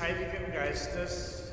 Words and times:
Heiligen 0.00 0.52
Geistes. 0.52 1.52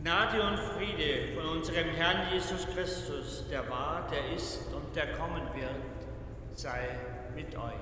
Gnade 0.00 0.42
und 0.42 0.58
Friede 0.58 1.32
von 1.34 1.58
unserem 1.58 1.90
Herrn 1.90 2.32
Jesus 2.32 2.66
Christus, 2.74 3.44
der 3.48 3.68
war, 3.70 4.08
der 4.10 4.34
ist 4.34 4.72
und 4.74 4.94
der 4.96 5.12
kommen 5.12 5.42
wird, 5.54 6.56
sei 6.58 6.88
mit 7.36 7.54
euch. 7.56 7.72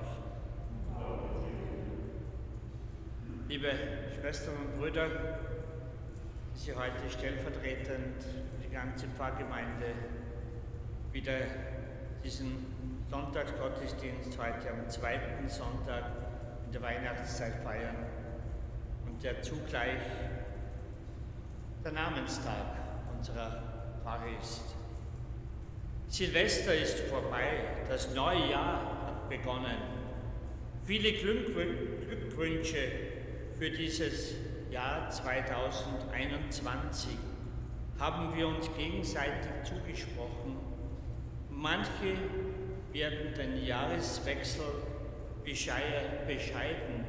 Liebe 3.47 3.71
Schwestern 4.19 4.55
und 4.57 4.79
Brüder, 4.79 5.09
die 6.53 6.59
Sie 6.59 6.75
heute 6.75 7.09
stellvertretend 7.09 8.23
für 8.23 8.67
die 8.67 8.73
ganze 8.73 9.07
Pfarrgemeinde 9.07 9.87
wieder 11.11 11.39
diesen 12.23 13.03
Sonntagsgottesdienst 13.09 14.37
heute 14.37 14.69
am 14.69 14.87
zweiten 14.89 15.49
Sonntag 15.49 16.03
in 16.67 16.71
der 16.71 16.81
Weihnachtszeit 16.81 17.55
feiern 17.63 18.12
der 19.23 19.41
zugleich 19.41 20.01
der 21.83 21.91
Namenstag 21.93 22.65
unserer 23.15 23.63
Pfarre 24.03 24.29
ist. 24.41 24.75
Silvester 26.07 26.75
ist 26.75 26.99
vorbei, 27.01 27.63
das 27.87 28.13
neue 28.13 28.51
Jahr 28.51 29.05
hat 29.05 29.29
begonnen. 29.29 29.77
Viele 30.85 31.13
Glückwünsche 31.13 32.91
für 33.57 33.69
dieses 33.69 34.33
Jahr 34.69 35.09
2021 35.09 37.11
haben 37.99 38.35
wir 38.35 38.47
uns 38.47 38.69
gegenseitig 38.75 39.51
zugesprochen. 39.63 40.57
Manche 41.49 42.17
werden 42.91 43.33
den 43.35 43.65
Jahreswechsel 43.65 44.65
bescheiden 45.45 47.05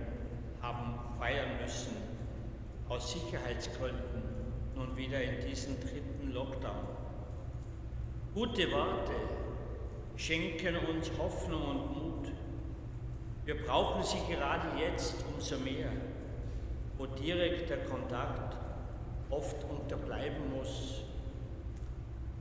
haben 0.62 0.94
feiern 1.18 1.60
müssen, 1.60 1.96
aus 2.88 3.12
Sicherheitsgründen 3.12 4.22
nun 4.74 4.96
wieder 4.96 5.22
in 5.22 5.46
diesen 5.48 5.80
dritten 5.80 6.32
Lockdown. 6.32 6.86
Gute 8.34 8.70
Worte 8.72 9.12
schenken 10.16 10.76
uns 10.76 11.10
Hoffnung 11.18 11.62
und 11.62 11.94
Mut. 11.94 12.32
Wir 13.44 13.62
brauchen 13.62 14.02
sie 14.02 14.18
gerade 14.32 14.68
jetzt 14.78 15.24
umso 15.32 15.58
mehr, 15.58 15.90
wo 16.98 17.06
direkt 17.06 17.70
der 17.70 17.84
Kontakt 17.84 18.56
oft 19.30 19.64
unterbleiben 19.64 20.50
muss 20.56 21.02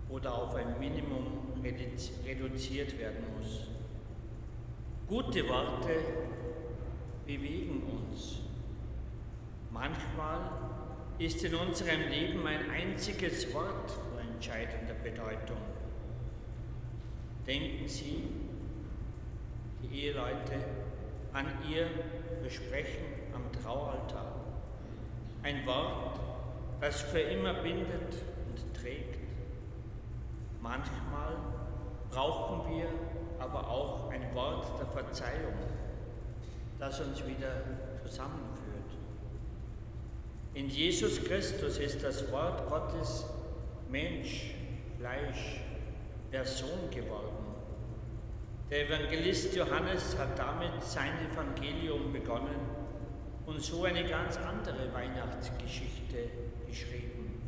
oder 0.09 0.33
auf 0.35 0.55
ein 0.55 0.79
Minimum 0.79 1.25
reduziert 1.63 2.97
werden 2.99 3.25
muss. 3.37 3.67
Gute 5.07 5.47
Worte 5.49 5.95
bewegen 7.25 7.83
uns. 7.83 8.39
Manchmal 9.73 10.39
ist 11.17 11.44
in 11.44 11.56
unserem 11.56 12.01
Leben 12.01 12.45
ein 12.45 12.69
einziges 12.69 13.51
Wort 13.56 13.89
von 13.89 14.19
entscheidender 14.35 14.94
Bedeutung. 14.94 15.57
Denken 17.47 17.88
Sie, 17.88 18.23
die 19.81 20.00
Eheleute, 20.00 20.59
an 21.33 21.47
Ihr 21.67 21.88
Versprechen 22.41 23.03
am 23.33 23.51
Traualtar. 23.63 24.35
Ein 25.41 25.66
Wort, 25.66 26.19
das 26.79 27.01
für 27.01 27.22
immer 27.22 27.56
bindet 27.56 28.13
und 28.47 28.75
trägt. 28.75 29.17
Manchmal 30.62 31.35
brauchen 32.12 32.78
wir 32.78 32.89
aber 33.39 33.67
auch 33.67 34.12
ein 34.12 34.35
Wort 34.35 34.67
der 34.79 34.85
Verzeihung, 34.85 35.56
das 36.78 37.00
uns 37.00 37.25
wieder 37.25 37.63
zusammenführt. 38.03 38.52
In 40.55 40.69
Jesus 40.69 41.23
Christus 41.23 41.79
ist 41.79 42.03
das 42.03 42.31
Wort 42.31 42.69
Gottes 42.69 43.25
Mensch, 43.89 44.53
Fleisch, 44.99 45.61
Person 46.29 46.89
geworden. 46.91 47.43
Der 48.69 48.87
Evangelist 48.87 49.55
Johannes 49.55 50.15
hat 50.17 50.37
damit 50.37 50.83
sein 50.83 51.13
Evangelium 51.31 52.13
begonnen 52.13 52.59
und 53.47 53.61
so 53.61 53.83
eine 53.83 54.07
ganz 54.07 54.37
andere 54.37 54.93
Weihnachtsgeschichte 54.93 56.29
geschrieben. 56.67 57.41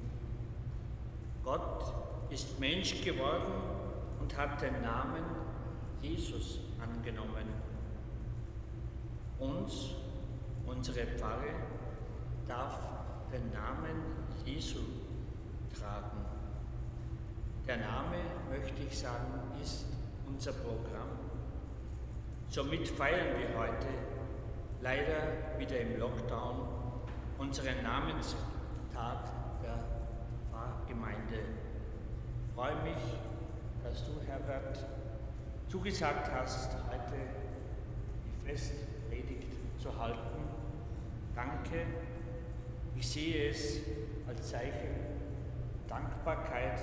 Gott 1.43 1.93
ist 2.31 2.59
Mensch 2.59 3.03
geworden 3.03 3.53
und 4.19 4.35
hat 4.35 4.61
den 4.63 4.81
Namen 4.81 5.23
Jesus 6.01 6.59
angenommen. 6.81 7.53
Uns, 9.39 9.91
unsere 10.65 11.05
Pfarre, 11.05 11.53
darf 12.47 12.94
den 13.31 13.51
Namen 13.51 14.01
Jesu 14.45 14.79
tragen. 15.77 16.25
Der 17.67 17.77
Name, 17.77 18.17
möchte 18.49 18.83
ich 18.83 18.97
sagen, 18.97 19.41
ist 19.61 19.85
unser 20.27 20.53
Programm. 20.53 21.09
Somit 22.49 22.87
feiern 22.87 23.37
wir 23.37 23.57
heute, 23.57 23.87
leider 24.81 25.57
wieder 25.57 25.79
im 25.79 25.99
Lockdown, 25.99 26.67
unseren 27.39 27.81
Namenstag 27.81 29.31
der 29.63 29.79
Pfarrgemeinde. 30.51 31.39
Ich 32.47 32.53
freue 32.55 32.75
mich, 32.83 33.01
dass 33.83 34.05
du, 34.05 34.13
Herbert, 34.27 34.85
zugesagt 35.67 36.31
hast, 36.31 36.71
heute 36.89 37.17
die 38.25 38.47
Festpredigt 38.47 39.53
zu 39.79 39.97
halten. 39.99 40.19
Danke. 41.35 41.85
Ich 42.97 43.07
sehe 43.07 43.49
es 43.49 43.81
als 44.27 44.49
Zeichen 44.49 44.95
Dankbarkeit, 45.87 46.79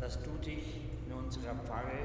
dass 0.00 0.22
du 0.22 0.30
dich 0.44 0.80
in 1.06 1.12
unserer 1.12 1.54
Pfarre 1.64 1.98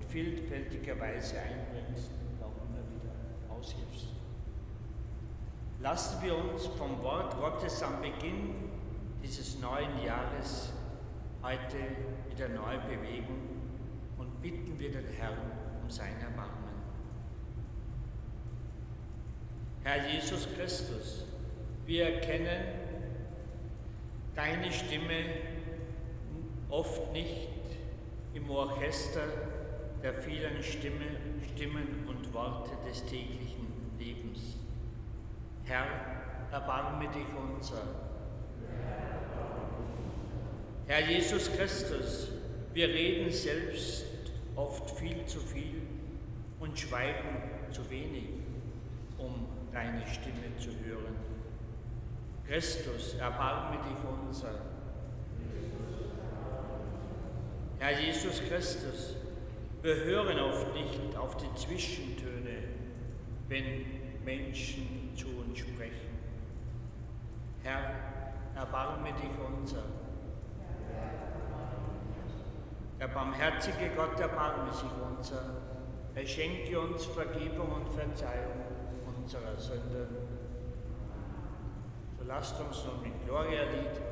in 0.00 0.08
vielfältiger 0.08 0.98
Weise 0.98 1.36
einbringst 1.38 2.10
und 2.10 2.42
auch 2.42 2.56
immer 2.68 2.84
wieder 2.94 3.14
aushilfst. 3.48 4.08
Lassen 5.80 6.22
wir 6.22 6.36
uns 6.36 6.66
vom 6.66 7.02
Wort 7.02 7.38
Gottes 7.40 7.82
am 7.82 8.00
Beginn 8.02 8.54
dieses 9.22 9.58
neuen 9.60 10.02
Jahres 10.04 10.72
heute 11.42 11.78
wieder 12.28 12.48
neu 12.48 12.78
bewegen 12.80 13.60
und 14.18 14.42
bitten 14.42 14.78
wir 14.78 14.92
den 14.92 15.06
Herrn 15.06 15.38
um 15.82 15.90
sein 15.90 16.14
Erbarmen. 16.20 16.70
Herr 19.82 20.06
Jesus 20.10 20.46
Christus, 20.54 21.24
wir 21.90 22.04
erkennen 22.04 22.62
deine 24.36 24.70
Stimme 24.70 25.24
oft 26.68 27.12
nicht 27.12 27.48
im 28.32 28.48
Orchester 28.48 29.24
der 30.00 30.14
vielen 30.14 30.62
Stimme, 30.62 31.04
Stimmen 31.52 32.06
und 32.06 32.32
Worte 32.32 32.70
des 32.88 33.04
täglichen 33.06 33.72
Lebens. 33.98 34.56
Herr, 35.64 35.84
erbarme 36.52 37.08
dich 37.08 37.26
unser. 37.36 37.82
Herr 40.86 41.10
Jesus 41.10 41.50
Christus, 41.56 42.28
wir 42.72 42.86
reden 42.86 43.32
selbst 43.32 44.06
oft 44.54 44.96
viel 44.96 45.26
zu 45.26 45.40
viel 45.40 45.82
und 46.60 46.78
schweigen 46.78 47.42
zu 47.72 47.90
wenig, 47.90 48.28
um 49.18 49.48
deine 49.72 50.06
Stimme 50.06 50.56
zu 50.56 50.70
hören. 50.84 51.29
Christus, 52.50 53.14
erbarme 53.14 53.76
dich 53.76 53.98
unser. 54.26 54.50
Herr 57.78 58.00
Jesus 58.00 58.42
Christus, 58.48 59.14
wir 59.82 59.94
hören 59.94 60.36
oft 60.40 60.74
nicht 60.74 61.16
auf 61.16 61.36
die 61.36 61.54
Zwischentöne, 61.54 62.64
wenn 63.46 63.64
Menschen 64.24 65.12
zu 65.14 65.28
uns 65.28 65.60
sprechen. 65.60 66.18
Herr, 67.62 67.94
erbarme 68.56 69.12
dich 69.12 69.30
unser. 69.46 69.84
Der 72.98 73.06
barmherzige 73.06 73.90
Gott 73.94 74.18
erbarme 74.18 74.72
sich 74.72 74.90
unser. 75.08 75.54
Er 76.16 76.26
schenke 76.26 76.80
uns 76.80 77.04
Vergebung 77.04 77.70
und 77.70 77.88
Verzeihung 77.90 78.64
unserer 79.06 79.56
Sünden 79.56 80.29
lasst 82.30 82.60
uns 82.60 82.84
nun 82.84 83.02
mit 83.02 83.26
Gloria-Lied 83.26 84.09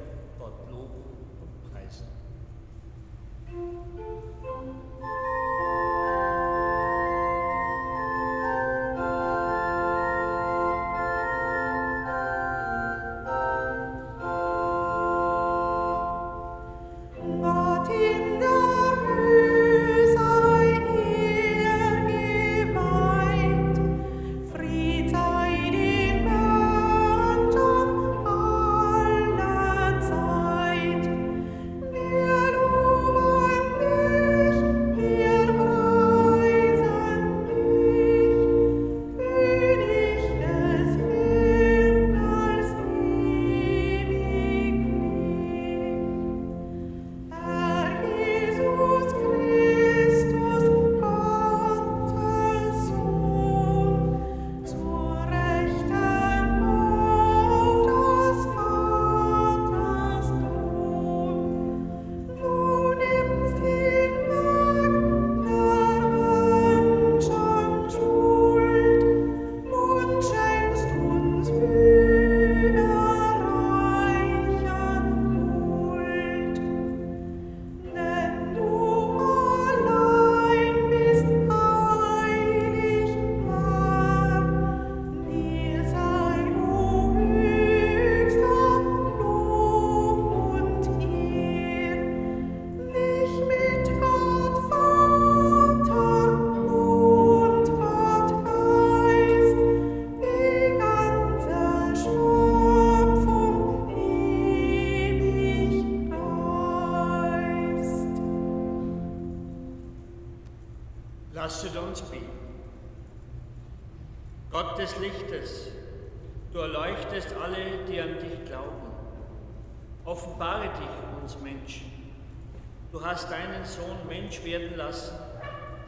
Mensch 124.29 124.45
werden 124.45 124.77
lassen, 124.77 125.17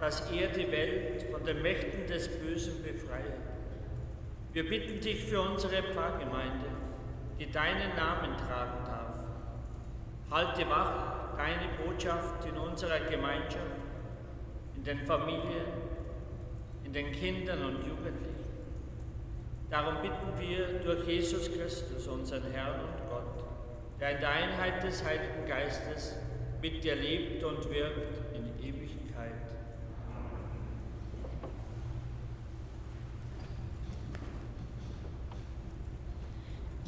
dass 0.00 0.30
er 0.30 0.48
die 0.48 0.72
Welt 0.72 1.24
von 1.30 1.44
den 1.44 1.60
Mächten 1.60 2.06
des 2.06 2.26
Bösen 2.26 2.82
befreie. 2.82 3.34
Wir 4.54 4.66
bitten 4.66 4.98
dich 4.98 5.26
für 5.26 5.42
unsere 5.42 5.82
Pfarrgemeinde, 5.82 6.64
die 7.38 7.50
deinen 7.50 7.94
Namen 7.96 8.34
tragen 8.38 8.84
darf. 8.86 9.24
Halte 10.30 10.70
wach 10.70 11.36
deine 11.36 11.68
Botschaft 11.84 12.46
in 12.46 12.56
unserer 12.56 13.00
Gemeinschaft, 13.10 13.76
in 14.74 14.84
den 14.84 15.00
Familien, 15.00 15.66
in 16.84 16.94
den 16.94 17.12
Kindern 17.12 17.62
und 17.62 17.86
Jugendlichen. 17.86 18.40
Darum 19.68 20.00
bitten 20.00 20.38
wir 20.38 20.80
durch 20.82 21.06
Jesus 21.06 21.52
Christus, 21.52 22.08
unseren 22.08 22.50
Herrn 22.52 22.80
und 22.80 23.10
Gott, 23.10 23.44
der 24.00 24.12
in 24.12 24.20
der 24.20 24.30
Einheit 24.30 24.82
des 24.82 25.04
Heiligen 25.04 25.46
Geistes 25.46 26.16
mit 26.60 26.84
dir 26.84 26.94
lebt 26.94 27.42
und 27.42 27.70
wirkt 27.70 28.34
in 28.34 28.44
Ewigkeit. 28.62 29.32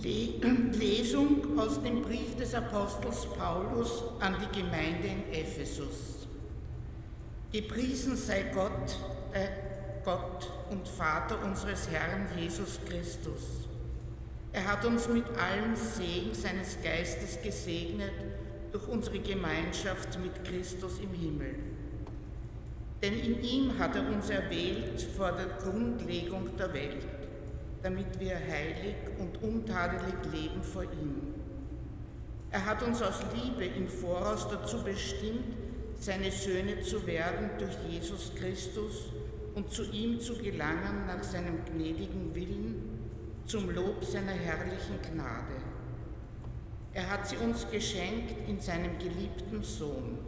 Lesung 0.79 1.59
aus 1.59 1.83
dem 1.83 2.03
Brief 2.03 2.37
des 2.37 2.55
Apostels 2.55 3.27
Paulus 3.39 4.03
an 4.21 4.37
die 4.41 4.61
Gemeinde 4.61 5.09
in 5.09 5.33
Ephesus. 5.33 6.27
Gepriesen 7.53 8.17
sei 8.17 8.45
Gott, 8.55 8.97
der 9.33 9.51
Gott 10.05 10.51
und 10.71 10.87
Vater 10.89 11.43
unseres 11.45 11.89
Herrn 11.89 12.27
Jesus 12.37 12.81
Christus. 12.87 13.69
Er 14.53 14.67
hat 14.67 14.85
uns 14.85 15.09
mit 15.09 15.25
allem 15.39 15.77
Segen 15.77 16.35
seines 16.35 16.77
Geistes 16.83 17.41
gesegnet 17.43 18.13
durch 18.73 18.89
unsere 18.89 19.19
Gemeinschaft 19.21 20.19
mit 20.19 20.45
Christus 20.45 20.99
im 20.99 21.13
Himmel. 21.13 21.55
Denn 23.03 23.19
in 23.19 23.43
ihm 23.43 23.79
hat 23.79 23.97
er 23.97 24.09
uns 24.09 24.31
erwählt 24.31 25.03
vor 25.17 25.33
der 25.33 25.47
Grundlegung 25.63 26.57
der 26.57 26.73
Welt, 26.73 27.07
damit 27.83 28.19
wir 28.19 28.35
heilig 28.35 28.95
und 29.19 29.43
untadelig 29.43 30.15
leben 30.33 30.63
vor 30.63 30.85
ihm. 30.85 31.35
Er 32.51 32.65
hat 32.65 32.83
uns 32.83 33.03
aus 33.03 33.21
Liebe 33.35 33.65
im 33.65 33.89
Voraus 33.89 34.47
dazu 34.49 34.83
bestimmt, 34.83 35.57
seine 35.99 36.31
Söhne 36.31 36.81
zu 36.81 37.07
werden 37.07 37.51
durch 37.59 37.77
Jesus 37.89 38.33
Christus 38.35 39.11
und 39.55 39.71
zu 39.71 39.85
ihm 39.91 40.21
zu 40.21 40.37
gelangen 40.37 41.07
nach 41.07 41.23
seinem 41.23 41.65
gnädigen 41.65 42.35
Willen 42.35 42.93
zum 43.47 43.71
Lob 43.71 44.05
seiner 44.05 44.33
herrlichen 44.33 45.01
Gnade. 45.03 45.62
Er 46.95 47.11
hat 47.11 47.27
sie 47.27 47.37
uns 47.37 47.71
geschenkt 47.71 48.49
in 48.49 48.61
seinem 48.61 48.99
geliebten 48.99 49.63
Sohn. 49.63 50.19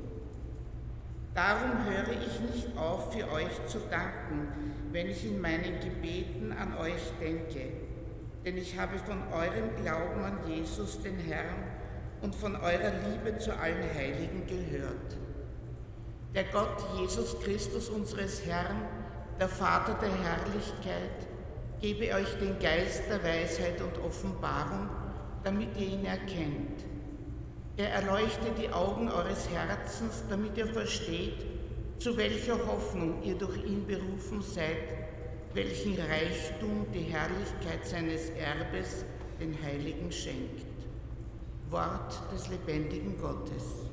Darum 1.35 1.85
höre 1.85 2.13
ich 2.13 2.41
nicht 2.41 2.79
auf, 2.79 3.13
für 3.13 3.31
euch 3.33 3.67
zu 3.67 3.79
danken, 3.91 4.49
wenn 4.93 5.09
ich 5.09 5.25
in 5.27 5.41
meinen 5.41 5.81
Gebeten 5.81 6.53
an 6.53 6.79
euch 6.79 7.13
denke, 7.21 7.69
denn 8.45 8.57
ich 8.57 8.79
habe 8.79 8.99
von 8.99 9.21
eurem 9.33 9.75
Glauben 9.83 10.23
an 10.23 10.39
Jesus, 10.49 11.03
den 11.03 11.19
Herrn, 11.19 11.65
und 12.23 12.35
von 12.35 12.57
eurer 12.57 12.93
Liebe 13.09 13.37
zu 13.39 13.53
allen 13.59 13.93
Heiligen 13.95 14.47
gehört. 14.47 15.17
Der 16.35 16.45
Gott 16.45 16.83
Jesus 16.97 17.39
Christus, 17.41 17.89
unseres 17.91 18.47
Herrn, 18.47 18.83
der 19.39 19.49
Vater 19.49 19.95
der 20.01 20.15
Herrlichkeit, 20.15 21.27
gebe 21.81 22.15
euch 22.15 22.39
den 22.39 22.59
Geist 22.59 23.03
der 23.11 23.23
Weisheit 23.23 23.81
und 23.83 23.99
Offenbarung, 24.03 24.89
damit 25.45 25.69
ihr 25.79 25.89
ihn 25.89 26.05
erkennt. 26.07 26.85
Er 27.77 27.91
erleuchte 27.91 28.51
die 28.59 28.71
Augen 28.71 29.09
eures 29.09 29.49
Herzens, 29.51 30.25
damit 30.29 30.57
ihr 30.57 30.67
versteht, 30.67 31.45
zu 31.99 32.17
welcher 32.17 32.55
Hoffnung 32.67 33.23
ihr 33.23 33.37
durch 33.37 33.57
ihn 33.65 33.87
berufen 33.87 34.43
seid, 34.43 34.89
welchen 35.55 35.97
Reichtum 35.97 36.87
die 36.93 37.03
Herrlichkeit 37.03 37.87
seines 37.87 38.31
Erbes 38.31 39.05
den 39.41 39.57
Heiligen 39.63 40.11
schenkt. 40.11 40.67
Wort 41.71 42.21
des 42.33 42.49
lebendigen 42.49 43.19
Gottes. 43.21 43.84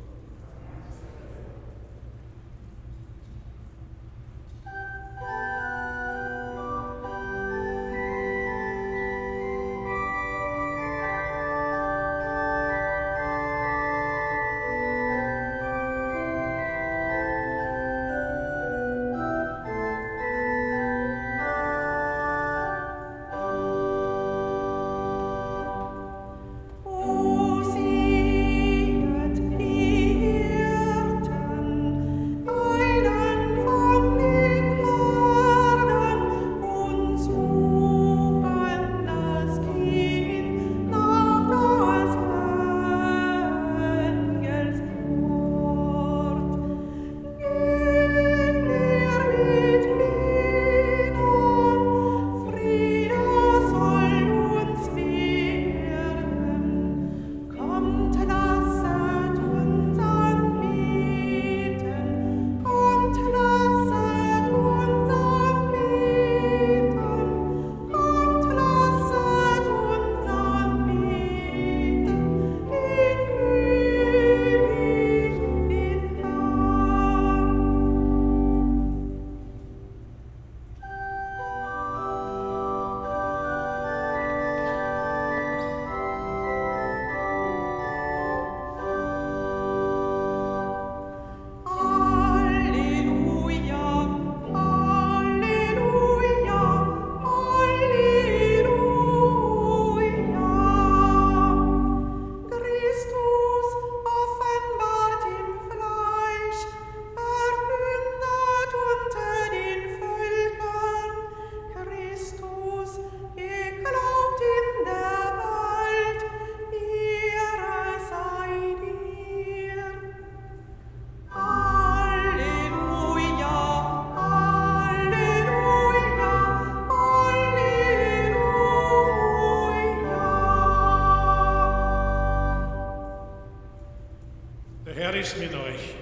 ist 135.21 135.37
mit 135.37 135.53
euch. 135.53 135.93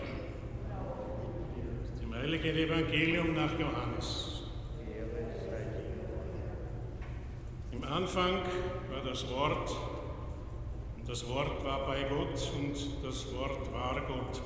Im 2.02 2.16
heiligen 2.16 2.56
Evangelium 2.56 3.36
nach 3.36 3.52
Johannes. 3.60 4.44
Im 7.74 7.84
Anfang 7.84 8.36
war 8.90 9.04
das 9.06 9.30
Wort, 9.30 9.72
und 10.98 11.10
das 11.10 11.28
Wort 11.28 11.62
war 11.66 11.86
bei 11.86 12.04
Gott, 12.04 12.50
und 12.56 12.76
das 13.04 13.36
Wort 13.36 13.74
war 13.74 14.00
Gott. 14.08 14.42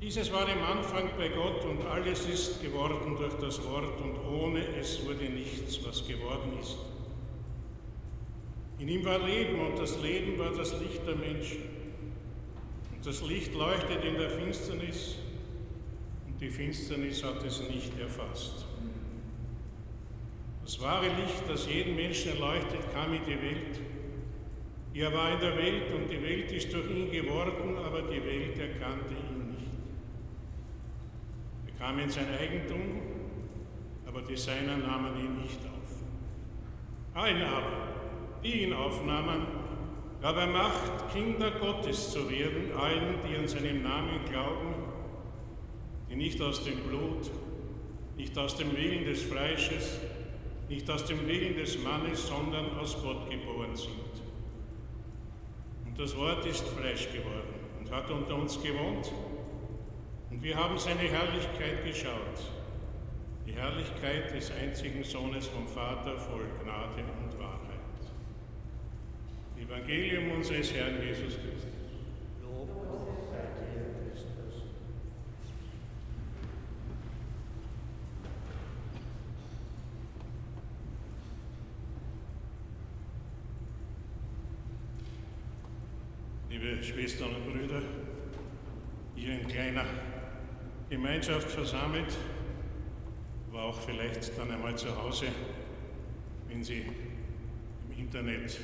Dieses 0.00 0.32
war 0.32 0.48
im 0.48 0.62
Anfang 0.62 1.10
bei 1.18 1.30
Gott, 1.30 1.64
und 1.64 1.84
alles 1.86 2.26
ist 2.26 2.62
geworden 2.62 3.16
durch 3.16 3.34
das 3.40 3.60
Wort, 3.64 4.00
und 4.00 4.24
ohne 4.24 4.64
es 4.78 5.04
wurde 5.04 5.24
nichts, 5.24 5.84
was 5.84 6.06
geworden 6.06 6.60
ist. 6.60 6.76
In 8.78 8.88
ihm 8.88 9.04
war 9.04 9.18
Leben, 9.18 9.58
und 9.66 9.80
das 9.80 10.00
Leben 10.00 10.38
war 10.38 10.52
das 10.52 10.78
Licht 10.78 11.04
der 11.04 11.16
Menschen. 11.16 11.73
Das 13.04 13.20
Licht 13.20 13.54
leuchtet 13.54 14.02
in 14.02 14.16
der 14.16 14.30
Finsternis 14.30 15.16
und 16.26 16.40
die 16.40 16.48
Finsternis 16.48 17.22
hat 17.22 17.44
es 17.44 17.60
nicht 17.68 17.92
erfasst. 18.00 18.64
Das 20.64 20.80
wahre 20.80 21.08
Licht, 21.08 21.42
das 21.46 21.68
jeden 21.68 21.96
Menschen 21.96 22.32
erleuchtet, 22.32 22.80
kam 22.94 23.12
in 23.12 23.22
die 23.26 23.42
Welt. 23.42 23.80
Er 24.94 25.12
war 25.12 25.34
in 25.34 25.40
der 25.40 25.54
Welt 25.54 25.92
und 25.94 26.10
die 26.10 26.22
Welt 26.22 26.50
ist 26.50 26.72
durch 26.72 26.88
ihn 26.90 27.10
geworden, 27.10 27.76
aber 27.76 28.02
die 28.02 28.24
Welt 28.24 28.58
erkannte 28.58 29.12
ihn 29.12 29.50
nicht. 29.50 29.72
Er 31.66 31.84
kam 31.86 31.98
in 31.98 32.08
sein 32.08 32.28
Eigentum, 32.40 33.02
aber 34.06 34.22
die 34.22 34.36
Seiner 34.36 34.78
nahmen 34.78 35.14
ihn 35.20 35.42
nicht 35.42 35.60
auf. 35.66 37.20
Allen 37.22 37.42
aber, 37.42 37.88
die 38.42 38.62
ihn 38.62 38.72
aufnahmen, 38.72 39.63
gab 40.24 40.38
er 40.38 40.46
Macht, 40.46 41.12
Kinder 41.12 41.50
Gottes 41.50 42.10
zu 42.10 42.30
werden, 42.30 42.72
allen, 42.80 43.18
die 43.28 43.36
an 43.36 43.46
seinem 43.46 43.82
Namen 43.82 44.24
glauben, 44.24 44.74
die 46.08 46.16
nicht 46.16 46.40
aus 46.40 46.64
dem 46.64 46.80
Blut, 46.80 47.30
nicht 48.16 48.38
aus 48.38 48.56
dem 48.56 48.74
Willen 48.74 49.04
des 49.04 49.20
Fleisches, 49.20 50.00
nicht 50.70 50.88
aus 50.88 51.04
dem 51.04 51.28
Willen 51.28 51.56
des 51.56 51.78
Mannes, 51.78 52.26
sondern 52.26 52.74
aus 52.78 52.96
Gott 53.02 53.28
geboren 53.28 53.76
sind. 53.76 54.22
Und 55.84 56.00
das 56.00 56.16
Wort 56.16 56.46
ist 56.46 56.66
Fleisch 56.68 57.06
geworden 57.12 57.60
und 57.78 57.90
hat 57.90 58.10
unter 58.10 58.36
uns 58.36 58.58
gewohnt, 58.62 59.12
und 60.30 60.42
wir 60.42 60.56
haben 60.56 60.78
seine 60.78 61.00
Herrlichkeit 61.00 61.84
geschaut, 61.84 62.40
die 63.46 63.52
Herrlichkeit 63.52 64.34
des 64.34 64.50
einzigen 64.52 65.04
Sohnes 65.04 65.48
vom 65.48 65.68
Vater 65.68 66.16
voll 66.16 66.46
Gnade 66.62 67.04
und. 67.20 67.23
Evangelium 69.68 70.30
unseres 70.32 70.74
Herrn 70.74 71.00
Jesus 71.02 71.34
Christus. 71.34 71.72
Liebe 86.50 86.82
Schwestern 86.82 87.28
und 87.34 87.52
Brüder, 87.52 87.82
hier 89.16 89.40
in 89.40 89.48
kleiner 89.48 89.84
Gemeinschaft 90.90 91.50
versammelt, 91.50 92.16
aber 93.50 93.62
auch 93.62 93.80
vielleicht 93.80 94.36
dann 94.38 94.50
einmal 94.50 94.76
zu 94.76 94.94
Hause, 95.02 95.26
wenn 96.48 96.62
Sie 96.62 96.82
im 97.88 97.98
Internet 97.98 98.60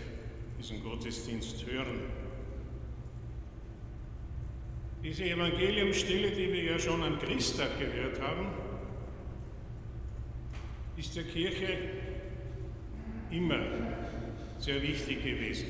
diesen 0.60 0.82
Gottesdienst 0.84 1.64
hören. 1.66 2.00
Diese 5.02 5.24
Evangeliumstelle, 5.24 6.30
die 6.32 6.52
wir 6.52 6.64
ja 6.64 6.78
schon 6.78 7.02
am 7.02 7.18
Christtag 7.18 7.78
gehört 7.78 8.20
haben, 8.20 8.48
ist 10.98 11.16
der 11.16 11.24
Kirche 11.24 11.78
immer 13.30 13.60
sehr 14.58 14.82
wichtig 14.82 15.24
gewesen. 15.24 15.66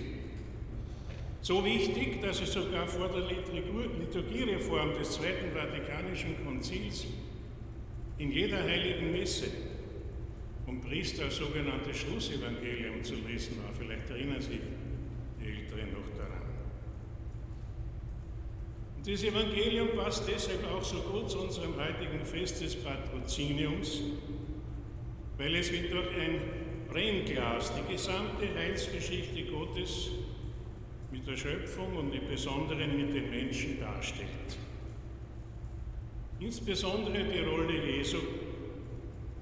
So 1.42 1.64
wichtig, 1.64 2.20
dass 2.20 2.40
es 2.40 2.52
sogar 2.52 2.88
vor 2.88 3.08
der 3.08 3.28
Liturgiereform 3.28 4.94
des 4.94 5.12
Zweiten 5.12 5.52
Vatikanischen 5.54 6.44
Konzils 6.44 7.06
in 8.18 8.32
jeder 8.32 8.62
heiligen 8.64 9.12
Messe 9.12 9.46
vom 10.70 10.80
Priester 10.80 11.24
das 11.24 11.36
sogenannte 11.36 11.94
Schlussevangelium 11.94 13.02
zu 13.02 13.14
lesen 13.26 13.56
war. 13.62 13.72
Vielleicht 13.72 14.08
erinnern 14.10 14.40
sich 14.40 14.60
die 15.40 15.46
Älteren 15.46 15.92
noch 15.92 16.16
daran. 16.16 16.42
Dieses 19.10 19.24
Evangelium 19.24 19.88
passt 19.96 20.28
deshalb 20.28 20.64
auch 20.70 20.84
so 20.84 21.00
gut 21.00 21.28
zu 21.28 21.40
unserem 21.40 21.74
heutigen 21.76 22.24
Fest 22.24 22.60
des 22.62 22.76
Patroziniums, 22.76 24.02
weil 25.36 25.56
es 25.56 25.72
wie 25.72 25.88
durch 25.88 26.06
ein 26.16 26.40
Brennglas 26.88 27.72
die 27.74 27.92
gesamte 27.92 28.46
Heilsgeschichte 28.56 29.46
Gottes 29.46 30.10
mit 31.10 31.26
der 31.26 31.36
Schöpfung 31.36 31.96
und 31.96 32.14
im 32.14 32.28
Besonderen 32.28 32.96
mit 32.96 33.12
den 33.12 33.30
Menschen 33.30 33.80
darstellt. 33.80 34.28
Insbesondere 36.38 37.24
die 37.24 37.40
Rolle 37.40 37.84
Jesu, 37.84 38.18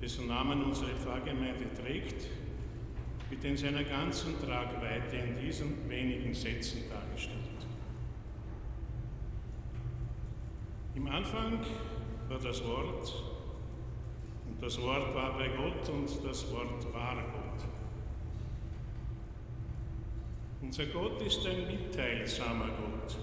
dessen 0.00 0.28
Namen 0.28 0.64
unsere 0.64 0.94
Pfarrgemeinde 0.94 1.66
trägt, 1.75 2.26
wird 3.28 3.44
in 3.44 3.58
seiner 3.58 3.84
ganzen 3.84 4.32
Tragweite 4.40 5.16
in 5.16 5.44
diesen 5.44 5.87
wenigen 5.90 6.32
Sätzen 6.32 6.84
dargestellt. 6.88 7.48
Im 10.99 11.07
Anfang 11.07 11.61
war 12.28 12.38
das 12.40 12.67
Wort 12.67 13.14
und 14.49 14.61
das 14.61 14.83
Wort 14.83 15.14
war 15.14 15.38
bei 15.38 15.47
Gott 15.47 15.88
und 15.90 16.09
das 16.28 16.50
Wort 16.50 16.93
war 16.93 17.14
Gott. 17.14 17.69
Unser 20.61 20.87
Gott 20.87 21.23
ist 21.23 21.47
ein 21.47 21.69
mitteilsamer 21.69 22.67
Gott. 22.67 23.17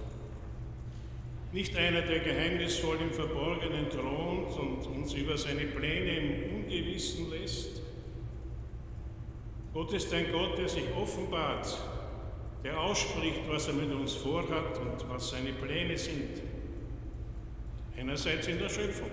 Nicht 1.51 1.75
einer, 1.75 2.03
der 2.03 2.19
geheimnisvoll 2.19 2.95
im 3.01 3.11
Verborgenen 3.11 3.89
thront 3.89 4.57
und 4.57 4.87
uns 4.95 5.13
über 5.13 5.37
seine 5.37 5.65
Pläne 5.65 6.17
im 6.17 6.55
Ungewissen 6.55 7.29
lässt. 7.29 7.81
Gott 9.73 9.91
ist 9.91 10.13
ein 10.13 10.31
Gott, 10.31 10.57
der 10.57 10.69
sich 10.69 10.85
offenbart, 10.95 11.77
der 12.63 12.79
ausspricht, 12.79 13.41
was 13.49 13.67
er 13.67 13.73
mit 13.73 13.93
uns 13.93 14.13
vorhat 14.13 14.79
und 14.79 15.09
was 15.09 15.31
seine 15.31 15.51
Pläne 15.51 15.97
sind. 15.97 16.54
Einerseits 18.05 18.45
in 18.45 18.59
der 18.59 18.69
Schöpfung. 18.69 19.09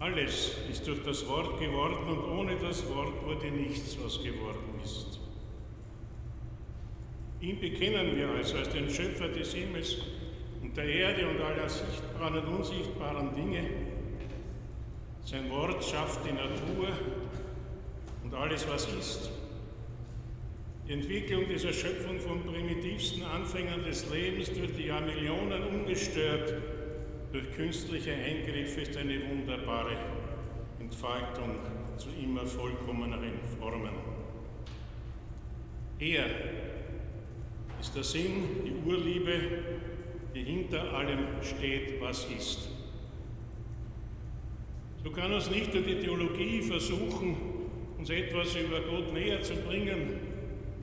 Alles 0.00 0.56
ist 0.68 0.84
durch 0.84 1.00
das 1.04 1.24
Wort 1.28 1.60
geworden 1.60 1.94
und 2.08 2.24
ohne 2.24 2.56
das 2.56 2.84
Wort 2.88 3.24
wurde 3.24 3.52
nichts, 3.52 3.96
was 4.02 4.20
geworden 4.20 4.80
ist. 4.82 5.20
Ihn 7.40 7.60
bekennen 7.60 8.16
wir 8.16 8.30
also 8.30 8.56
als 8.56 8.70
den 8.70 8.90
Schöpfer 8.90 9.28
des 9.28 9.54
Himmels 9.54 9.98
und 10.60 10.76
der 10.76 10.86
Erde 10.86 11.28
und 11.28 11.40
aller 11.40 11.68
sichtbaren 11.68 12.38
und 12.38 12.48
unsichtbaren 12.48 13.32
Dinge. 13.32 13.62
Sein 15.24 15.48
Wort 15.50 15.84
schafft 15.84 16.26
die 16.26 16.32
Natur 16.32 16.88
und 18.24 18.34
alles, 18.34 18.66
was 18.68 18.92
ist. 18.92 19.30
Die 20.88 20.94
Entwicklung 20.94 21.46
dieser 21.48 21.72
Schöpfung 21.72 22.18
von 22.18 22.42
primitivsten 22.42 23.22
Anfängern 23.22 23.84
des 23.84 24.10
Lebens 24.10 24.52
durch 24.52 24.74
die 24.74 24.86
Jahrmillionen 24.86 25.62
ungestört 25.62 26.54
durch 27.32 27.50
künstliche 27.52 28.12
Eingriffe 28.12 28.82
ist 28.82 28.96
eine 28.96 29.18
wunderbare 29.28 29.96
Entfaltung 30.78 31.56
zu 31.96 32.08
immer 32.22 32.44
vollkommeneren 32.44 33.40
Formen. 33.58 33.94
Er 35.98 36.26
ist 37.80 37.96
der 37.96 38.04
Sinn, 38.04 38.44
die 38.66 38.88
Urliebe, 38.88 39.32
die 40.34 40.42
hinter 40.44 40.92
allem 40.92 41.26
steht, 41.42 42.00
was 42.00 42.26
ist. 42.36 42.68
So 45.02 45.10
kann 45.10 45.32
uns 45.32 45.50
nicht 45.50 45.72
nur 45.72 45.82
die 45.82 46.00
Theologie 46.00 46.60
versuchen, 46.60 47.36
uns 47.98 48.10
etwas 48.10 48.54
über 48.56 48.80
Gott 48.80 49.12
näher 49.12 49.40
zu 49.42 49.54
bringen, 49.54 50.20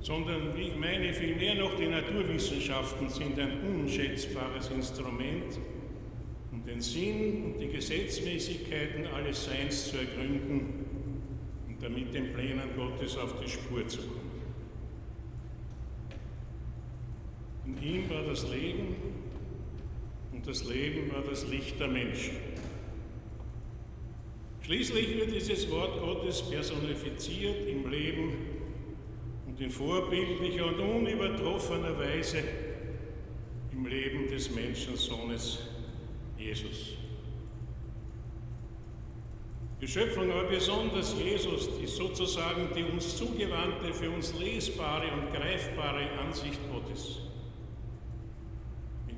sondern, 0.02 0.56
wie 0.56 0.70
ich 0.70 0.76
meine, 0.76 1.14
vielmehr 1.14 1.56
noch 1.56 1.76
die 1.76 1.88
Naturwissenschaften 1.88 3.10
sind 3.10 3.38
ein 3.38 3.60
unschätzbares 3.62 4.72
Instrument, 4.72 5.58
um 5.58 5.79
den 6.70 6.82
Sinn 6.82 7.44
und 7.46 7.60
die 7.60 7.68
Gesetzmäßigkeiten 7.68 9.08
alles 9.08 9.46
Seins 9.46 9.90
zu 9.90 9.98
ergründen 9.98 10.86
und 11.68 11.82
damit 11.82 12.14
den 12.14 12.32
Plänen 12.34 12.70
Gottes 12.76 13.18
auf 13.18 13.34
die 13.42 13.50
Spur 13.50 13.88
zu 13.88 14.00
kommen. 14.00 14.30
In 17.66 17.84
ihm 17.84 18.10
war 18.10 18.24
das 18.24 18.48
Leben 18.50 18.96
und 20.32 20.46
das 20.46 20.64
Leben 20.66 21.12
war 21.12 21.24
das 21.28 21.48
Licht 21.48 21.80
der 21.80 21.88
Menschen. 21.88 22.36
Schließlich 24.62 25.18
wird 25.18 25.34
dieses 25.34 25.70
Wort 25.72 26.00
Gottes 26.00 26.44
personifiziert 26.44 27.68
im 27.68 27.90
Leben 27.90 28.34
und 29.48 29.60
in 29.60 29.72
vorbildlicher 29.72 30.68
und 30.68 30.80
unübertroffener 30.80 31.98
Weise 31.98 32.44
im 33.72 33.88
Leben 33.88 34.28
des 34.28 34.54
Menschensohnes 34.54 35.69
Jesus. 36.40 36.96
Die 39.82 39.88
Schöpfung, 39.88 40.32
aber 40.32 40.44
besonders 40.44 41.16
Jesus, 41.18 41.68
ist 41.82 41.96
sozusagen 41.96 42.70
die 42.76 42.84
uns 42.84 43.18
zugewandte, 43.18 43.94
für 43.94 44.10
uns 44.10 44.34
lesbare 44.38 45.08
und 45.12 45.34
greifbare 45.34 46.10
Ansicht 46.20 46.60
Gottes. 46.72 47.20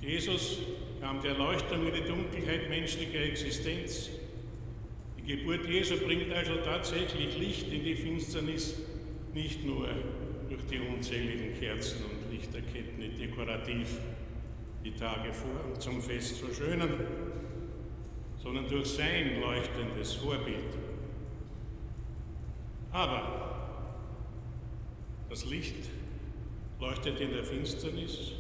Jesus 0.01 0.57
kam 0.99 1.21
die 1.21 1.27
Erleuchtung 1.27 1.87
in 1.87 1.93
die 1.93 2.07
Dunkelheit 2.07 2.69
menschlicher 2.69 3.21
Existenz. 3.21 4.09
Die 5.17 5.37
Geburt 5.37 5.67
Jesu 5.67 5.97
bringt 5.97 6.33
also 6.33 6.55
tatsächlich 6.65 7.37
Licht 7.37 7.71
in 7.71 7.83
die 7.83 7.95
Finsternis, 7.95 8.81
nicht 9.33 9.63
nur 9.63 9.87
durch 10.49 10.65
die 10.71 10.79
unzähligen 10.79 11.59
Kerzen 11.59 12.03
und 12.05 12.31
Lichterketten, 12.31 13.17
dekorativ 13.19 13.99
die 14.83 14.91
Tage 14.91 15.31
vor 15.33 15.65
und 15.65 15.81
zum 15.81 16.01
Fest 16.01 16.39
verschönern, 16.39 16.99
sondern 18.41 18.67
durch 18.67 18.87
sein 18.87 19.39
leuchtendes 19.39 20.15
Vorbild. 20.15 20.77
Aber 22.91 23.51
das 25.29 25.45
Licht 25.45 25.89
leuchtet 26.79 27.19
in 27.21 27.31
der 27.31 27.43
Finsternis 27.43 28.33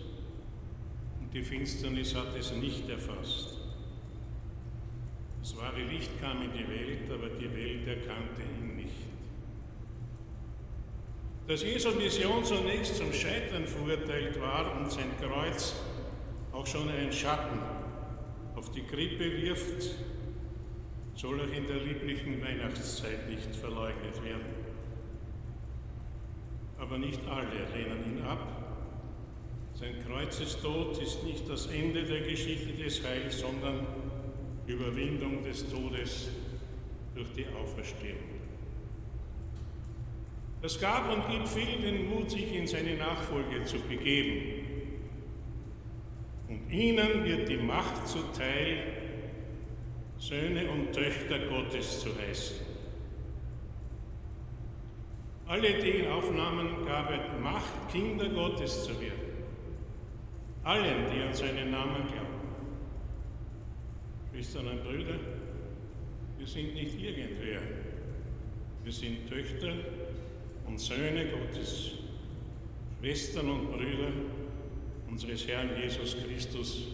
und 1.21 1.33
die 1.33 1.43
Finsternis 1.43 2.15
hat 2.15 2.35
es 2.37 2.51
nicht 2.53 2.89
erfasst. 2.89 3.59
Das 5.41 5.55
wahre 5.57 5.81
Licht 5.83 6.19
kam 6.19 6.41
in 6.41 6.51
die 6.51 6.67
Welt, 6.67 7.09
aber 7.11 7.29
die 7.29 7.51
Welt 7.55 7.87
erkannte 7.87 8.41
ihn 8.41 8.75
nicht. 8.75 8.91
Dass 11.47 11.63
Jesu 11.63 11.91
Mission 11.91 12.43
zunächst 12.43 12.97
zum 12.97 13.11
Scheitern 13.11 13.65
verurteilt 13.65 14.39
war 14.39 14.79
und 14.79 14.91
sein 14.91 15.09
Kreuz 15.19 15.75
auch 16.51 16.67
schon 16.67 16.89
einen 16.89 17.11
Schatten 17.11 17.59
auf 18.55 18.71
die 18.71 18.83
Krippe 18.83 19.31
wirft, 19.41 19.95
soll 21.15 21.39
auch 21.39 21.55
in 21.55 21.67
der 21.67 21.77
lieblichen 21.77 22.41
Weihnachtszeit 22.41 23.29
nicht 23.29 23.55
verleugnet 23.55 24.23
werden. 24.23 24.61
Aber 26.77 26.97
nicht 26.97 27.21
alle 27.27 27.67
lehnen 27.75 28.17
ihn 28.17 28.23
ab. 28.23 28.61
Sein 29.73 29.95
Kreuzestod 30.05 31.01
ist 31.01 31.23
nicht 31.23 31.47
das 31.49 31.67
Ende 31.67 32.03
der 32.03 32.21
Geschichte 32.21 32.73
des 32.73 33.03
Heils, 33.05 33.39
sondern 33.39 33.85
Überwindung 34.67 35.43
des 35.43 35.69
Todes 35.69 36.29
durch 37.15 37.31
die 37.33 37.45
Auferstehung. 37.47 38.41
Es 40.63 40.79
gab 40.79 41.11
und 41.11 41.27
gibt 41.31 41.47
viel 41.47 41.81
den 41.81 42.09
Mut, 42.09 42.29
sich 42.29 42.53
in 42.53 42.67
seine 42.67 42.95
Nachfolge 42.95 43.63
zu 43.65 43.79
begeben. 43.79 44.60
Ihnen 46.71 47.25
wird 47.25 47.49
die 47.49 47.57
Macht 47.57 48.07
zuteil, 48.07 48.77
Söhne 50.17 50.69
und 50.71 50.93
Töchter 50.93 51.39
Gottes 51.49 52.01
zu 52.01 52.09
heißen. 52.17 52.65
Alle, 55.47 55.73
die 55.81 55.89
ihn 55.89 56.07
aufnahmen, 56.07 56.85
gab 56.85 57.11
er 57.11 57.37
Macht, 57.39 57.89
Kinder 57.91 58.29
Gottes 58.29 58.85
zu 58.85 58.91
werden. 59.01 59.19
Allen, 60.63 61.11
die 61.13 61.21
an 61.21 61.33
seinen 61.33 61.71
Namen 61.71 62.07
glauben. 62.07 62.41
Schwestern 64.31 64.67
und 64.67 64.83
Brüder, 64.83 65.19
wir 66.37 66.47
sind 66.47 66.73
nicht 66.73 67.01
irgendwer. 67.01 67.59
Wir 68.83 68.93
sind 68.93 69.27
Töchter 69.27 69.73
und 70.67 70.79
Söhne 70.79 71.25
Gottes, 71.31 71.95
Schwestern 72.99 73.49
und 73.49 73.71
Brüder 73.71 74.11
unseres 75.11 75.45
Herrn 75.47 75.69
Jesus 75.79 76.15
Christus, 76.25 76.87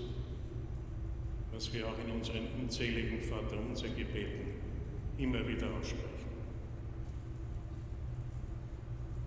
was 1.53 1.71
wir 1.73 1.88
auch 1.88 1.97
in 2.03 2.12
unseren 2.12 2.47
unzähligen 2.60 3.21
Vater 3.21 3.58
unser 3.69 3.89
Gebeten 3.89 4.56
immer 5.17 5.47
wieder 5.47 5.67
aussprechen. 5.80 6.03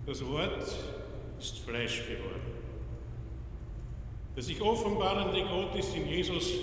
Das 0.07 0.25
Wort 0.27 0.67
ist 1.39 1.59
Fleisch 1.61 2.03
geworden. 2.09 2.41
Der 4.35 4.43
sich 4.43 4.61
offenbarende 4.61 5.43
Gott 5.43 5.75
ist 5.77 5.95
in 5.95 6.09
Jesus 6.09 6.55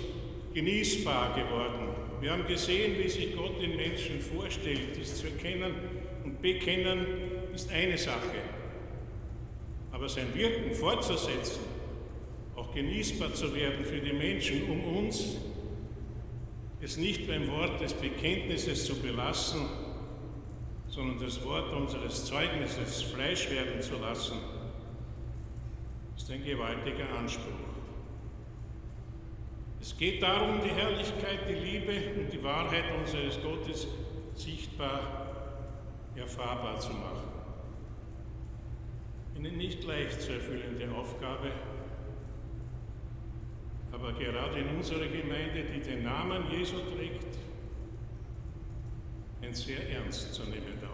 genießbar 0.52 1.34
geworden. 1.34 1.94
Wir 2.20 2.32
haben 2.32 2.46
gesehen, 2.46 2.98
wie 2.98 3.08
sich 3.08 3.36
Gott 3.36 3.60
den 3.60 3.76
Menschen 3.76 4.20
vorstellt. 4.20 4.96
Dies 4.96 5.16
zu 5.16 5.26
erkennen 5.28 5.72
und 6.24 6.42
bekennen 6.42 7.06
ist 7.54 7.70
eine 7.70 7.96
Sache. 7.96 8.42
Aber 9.92 10.08
sein 10.08 10.34
Wirken 10.34 10.72
fortzusetzen, 10.74 11.67
auch 12.58 12.72
genießbar 12.74 13.32
zu 13.34 13.54
werden 13.54 13.84
für 13.84 14.00
die 14.00 14.12
Menschen 14.12 14.68
um 14.68 14.96
uns, 14.98 15.36
es 16.80 16.96
nicht 16.96 17.28
beim 17.28 17.48
Wort 17.50 17.80
des 17.80 17.94
Bekenntnisses 17.94 18.84
zu 18.84 18.96
belassen, 19.00 19.60
sondern 20.88 21.20
das 21.20 21.44
Wort 21.44 21.72
unseres 21.72 22.24
Zeugnisses 22.24 23.02
Fleisch 23.02 23.48
werden 23.50 23.80
zu 23.80 23.96
lassen, 23.96 24.38
ist 26.16 26.30
ein 26.30 26.44
gewaltiger 26.44 27.08
Anspruch. 27.16 27.44
Es 29.80 29.96
geht 29.96 30.22
darum, 30.22 30.60
die 30.60 30.70
Herrlichkeit, 30.70 31.48
die 31.48 31.54
Liebe 31.54 32.20
und 32.20 32.32
die 32.32 32.42
Wahrheit 32.42 32.84
unseres 32.98 33.40
Gottes 33.40 33.86
sichtbar, 34.34 35.60
erfahrbar 36.16 36.78
zu 36.80 36.90
machen. 36.90 37.28
Eine 39.36 39.52
nicht 39.52 39.84
leicht 39.84 40.20
zu 40.20 40.32
erfüllende 40.32 40.92
Aufgabe, 40.92 41.52
aber 43.92 44.12
gerade 44.12 44.60
in 44.60 44.76
unserer 44.76 45.06
Gemeinde, 45.06 45.64
die 45.64 45.80
den 45.80 46.04
Namen 46.04 46.50
Jesu 46.50 46.76
trägt, 46.96 47.26
ein 49.42 49.54
sehr 49.54 49.88
ernst 49.90 50.34
zu 50.34 50.42
nehmender 50.44 50.87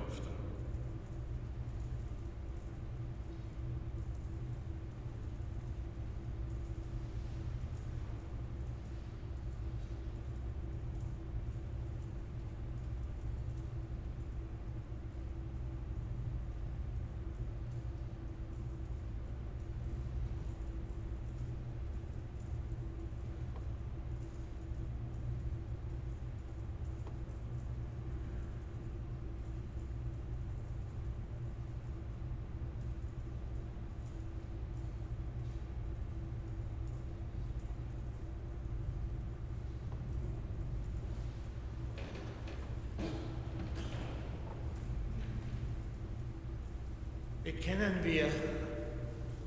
bekennen 47.44 48.02
wir 48.02 48.26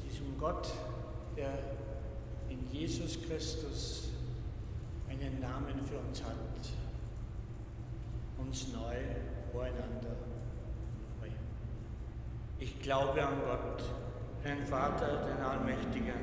diesem 0.06 0.38
Gott, 0.38 0.72
der 1.36 1.58
in 2.48 2.72
Jesus 2.72 3.18
Christus 3.28 4.12
einen 5.10 5.42
Namen 5.42 5.84
für 5.84 5.98
uns 5.98 6.24
hat, 6.24 6.36
uns 8.38 8.68
neu 8.72 8.96
voreinander. 9.52 10.16
Ich 12.60 12.80
glaube 12.82 13.24
an 13.26 13.40
Gott, 13.46 13.84
den 14.44 14.66
Vater, 14.66 15.28
den 15.28 15.44
Allmächtigen, 15.44 16.14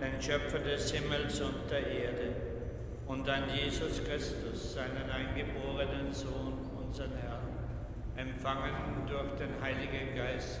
den 0.00 0.20
Schöpfer 0.20 0.58
des 0.58 0.92
Himmels 0.92 1.40
und 1.40 1.70
der 1.70 1.86
Erde, 1.86 2.36
und 3.06 3.28
an 3.28 3.44
Jesus 3.54 4.02
Christus, 4.04 4.74
seinen 4.74 5.08
eingeborenen 5.10 6.12
Sohn, 6.12 6.58
unseren 6.76 7.12
Herrn, 7.12 7.48
empfangen 8.16 8.74
durch 9.06 9.32
den 9.38 9.60
Heiligen 9.62 10.14
Geist 10.16 10.60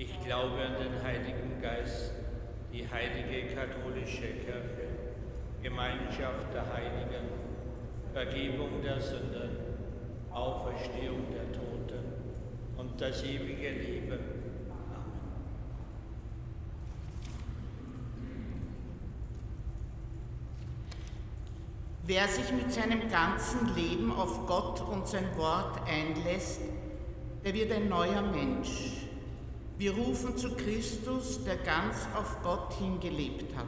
Ich 0.00 0.20
glaube 0.24 0.62
an 0.62 0.74
den 0.74 1.02
Heiligen 1.02 1.60
Geist, 1.60 2.12
die 2.72 2.88
heilige 2.88 3.52
katholische 3.52 4.28
Kirche, 4.28 4.86
Gemeinschaft 5.60 6.54
der 6.54 6.72
Heiligen, 6.72 7.26
Vergebung 8.12 8.80
der 8.80 9.00
Sünden, 9.00 9.56
Auferstehung 10.30 11.24
der 11.34 11.52
Toten 11.52 12.12
und 12.76 13.00
das 13.00 13.24
ewige 13.24 13.70
Leben. 13.70 14.20
Amen. 14.70 15.18
Wer 22.06 22.28
sich 22.28 22.52
mit 22.52 22.72
seinem 22.72 23.08
ganzen 23.08 23.74
Leben 23.74 24.12
auf 24.12 24.46
Gott 24.46 24.80
und 24.80 25.08
sein 25.08 25.36
Wort 25.36 25.80
einlässt, 25.88 26.60
der 27.44 27.52
wird 27.52 27.72
ein 27.72 27.88
neuer 27.88 28.22
Mensch. 28.22 29.07
Wir 29.78 29.92
rufen 29.92 30.36
zu 30.36 30.50
Christus, 30.56 31.44
der 31.44 31.56
ganz 31.56 32.08
auf 32.16 32.42
Gott 32.42 32.74
hingelebt 32.80 33.56
hat. 33.56 33.66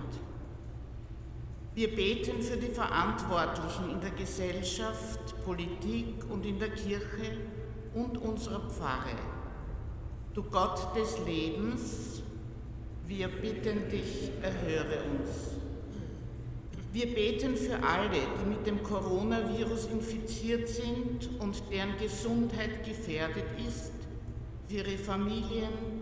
Wir 1.73 1.94
beten 1.94 2.42
für 2.42 2.57
die 2.57 2.75
Verantwortlichen 2.75 3.92
in 3.92 4.01
der 4.01 4.11
Gesellschaft, 4.11 5.20
Politik 5.44 6.25
und 6.29 6.44
in 6.44 6.59
der 6.59 6.70
Kirche 6.70 7.38
und 7.94 8.18
unserer 8.18 8.68
Pfarre. 8.68 9.16
Du 10.35 10.42
Gott 10.42 10.96
des 10.96 11.25
Lebens, 11.25 12.23
wir 13.07 13.29
bitten 13.29 13.88
dich, 13.88 14.33
erhöre 14.42 15.05
uns. 15.12 15.61
Wir 16.92 17.07
beten 17.14 17.57
für 17.57 17.81
alle, 17.85 18.18
die 18.40 18.49
mit 18.49 18.66
dem 18.66 18.83
Coronavirus 18.83 19.87
infiziert 19.92 20.68
sind 20.68 21.31
und 21.38 21.62
deren 21.70 21.96
Gesundheit 21.99 22.85
gefährdet 22.85 23.46
ist, 23.64 23.92
für 24.66 24.77
ihre 24.77 24.99
Familien, 24.99 25.99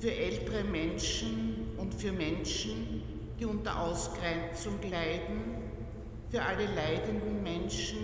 für 0.00 0.14
ältere 0.14 0.64
Menschen 0.64 1.68
und 1.76 1.94
für 1.94 2.10
Menschen, 2.10 3.02
die 3.38 3.44
unter 3.44 3.78
Ausgrenzung 3.80 4.78
leiden, 4.90 5.56
für 6.30 6.42
alle 6.42 6.64
leidenden 6.74 7.42
Menschen, 7.42 7.98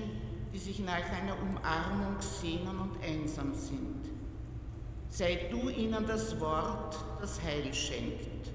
die 0.52 0.59
sich 0.59 0.78
nach 0.80 1.11
einer 1.11 1.37
Umarmung 1.40 2.20
sehnen 2.20 2.78
und 2.78 3.02
einsam 3.02 3.54
sind. 3.54 4.11
Sei 5.09 5.48
du 5.50 5.70
ihnen 5.70 6.06
das 6.06 6.38
Wort, 6.38 6.96
das 7.20 7.42
Heil 7.42 7.72
schenkt. 7.72 8.50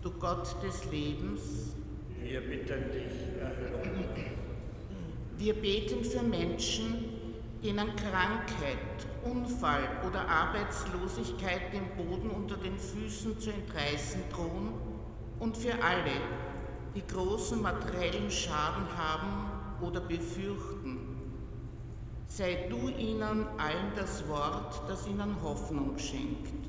Du 0.00 0.10
Gott 0.12 0.56
des 0.62 0.90
Lebens, 0.90 1.76
wir 2.22 2.40
bitten 2.40 2.90
dich, 2.90 3.38
erhöre. 3.38 3.82
Wir 5.36 5.54
beten 5.54 6.04
für 6.04 6.22
Menschen, 6.22 7.11
denen 7.62 7.94
Krankheit, 7.94 9.06
Unfall 9.24 9.88
oder 10.06 10.28
Arbeitslosigkeit 10.28 11.72
den 11.72 11.88
Boden 11.96 12.30
unter 12.30 12.56
den 12.56 12.76
Füßen 12.76 13.38
zu 13.38 13.50
entreißen 13.50 14.22
drohen 14.32 14.72
und 15.38 15.56
für 15.56 15.74
alle, 15.82 16.20
die 16.94 17.06
großen 17.06 17.62
materiellen 17.62 18.30
Schaden 18.30 18.86
haben 18.96 19.50
oder 19.80 20.00
befürchten. 20.00 21.08
Sei 22.26 22.66
du 22.68 22.88
ihnen 22.88 23.46
allen 23.58 23.92
das 23.94 24.26
Wort, 24.28 24.82
das 24.88 25.06
ihnen 25.06 25.36
Hoffnung 25.42 25.96
schenkt. 25.98 26.68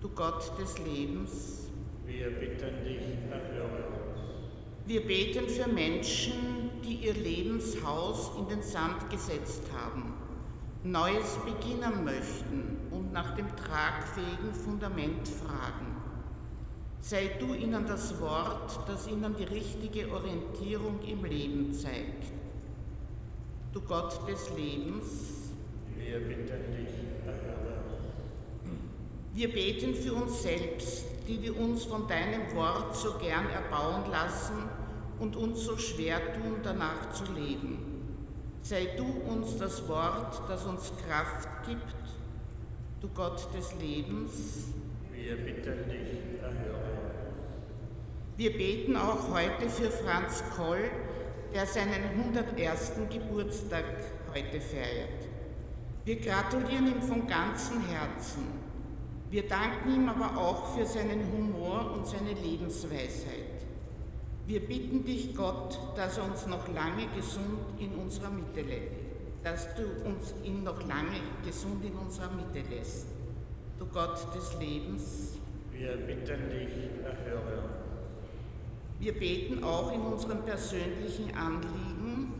Du 0.00 0.08
Gott 0.10 0.58
des 0.58 0.78
Lebens, 0.78 1.68
wir 2.06 2.30
bitten 2.30 2.84
dich, 2.84 3.02
erhöre 3.30 3.88
wir 4.88 5.06
beten 5.06 5.46
für 5.46 5.68
Menschen, 5.68 6.67
die 6.84 7.06
ihr 7.06 7.14
Lebenshaus 7.14 8.30
in 8.38 8.48
den 8.48 8.62
Sand 8.62 9.10
gesetzt 9.10 9.62
haben, 9.76 10.14
Neues 10.84 11.36
beginnen 11.44 12.04
möchten 12.04 12.76
und 12.90 13.12
nach 13.12 13.34
dem 13.34 13.48
tragfähigen 13.56 14.54
Fundament 14.54 15.26
fragen. 15.28 15.96
Sei 17.00 17.30
du 17.38 17.54
ihnen 17.54 17.86
das 17.86 18.20
Wort, 18.20 18.80
das 18.86 19.08
ihnen 19.08 19.34
die 19.36 19.44
richtige 19.44 20.10
Orientierung 20.12 21.00
im 21.06 21.24
Leben 21.24 21.72
zeigt. 21.72 22.32
Du 23.72 23.80
Gott 23.80 24.28
des 24.28 24.50
Lebens, 24.56 25.52
wir 25.96 26.20
bitten 26.20 26.76
dich. 26.76 26.88
Wir 29.34 29.52
beten 29.52 29.94
für 29.94 30.14
uns 30.14 30.42
selbst, 30.42 31.04
die 31.28 31.40
wir 31.40 31.56
uns 31.56 31.84
von 31.84 32.08
deinem 32.08 32.52
Wort 32.56 32.96
so 32.96 33.14
gern 33.18 33.48
erbauen 33.50 34.10
lassen 34.10 34.77
und 35.20 35.36
uns 35.36 35.64
so 35.64 35.76
schwer 35.76 36.18
tun, 36.34 36.60
danach 36.62 37.10
zu 37.12 37.24
leben. 37.32 37.88
Sei 38.62 38.88
du 38.96 39.04
uns 39.30 39.56
das 39.56 39.88
Wort, 39.88 40.42
das 40.48 40.64
uns 40.64 40.92
Kraft 41.06 41.48
gibt, 41.66 41.94
du 43.00 43.08
Gott 43.08 43.48
des 43.54 43.74
Lebens. 43.80 44.72
Wir 45.12 45.36
bitten 45.36 45.88
dich, 45.88 46.40
erhöre. 46.42 46.78
Wir 48.36 48.52
beten 48.52 48.96
auch 48.96 49.32
heute 49.32 49.68
für 49.68 49.90
Franz 49.90 50.42
Koll, 50.56 50.90
der 51.52 51.66
seinen 51.66 52.04
101. 52.24 52.92
Geburtstag 53.10 53.84
heute 54.34 54.60
feiert. 54.60 55.28
Wir 56.04 56.20
gratulieren 56.20 56.86
ihm 56.86 57.02
von 57.02 57.26
ganzem 57.26 57.82
Herzen. 57.86 58.42
Wir 59.30 59.46
danken 59.46 59.94
ihm 59.94 60.08
aber 60.08 60.38
auch 60.38 60.74
für 60.74 60.86
seinen 60.86 61.30
Humor 61.32 61.92
und 61.94 62.06
seine 62.06 62.32
Lebensweisheit. 62.32 63.57
Wir 64.48 64.60
bitten 64.60 65.04
dich, 65.04 65.36
Gott, 65.36 65.78
dass 65.94 66.16
er 66.16 66.24
uns 66.24 66.46
noch 66.46 66.66
lange 66.68 67.06
gesund 67.14 67.58
in 67.78 67.92
unserer 67.92 68.30
Mitte 68.30 68.62
lässt, 68.62 68.94
dass 69.44 69.74
du 69.74 69.82
uns 70.08 70.32
ihn 70.42 70.64
noch 70.64 70.88
lange 70.88 71.20
gesund 71.44 71.84
in 71.84 71.92
unserer 71.92 72.30
Mitte 72.30 72.66
lässt. 72.74 73.08
Du 73.78 73.84
Gott 73.84 74.34
des 74.34 74.58
Lebens. 74.58 75.36
Wir 75.70 75.98
bitten 75.98 76.48
dich, 76.48 77.04
erhöre. 77.04 77.62
Wir 78.98 79.18
beten 79.18 79.62
auch 79.62 79.92
in 79.92 80.00
unseren 80.00 80.42
persönlichen 80.46 81.36
Anliegen. 81.36 82.32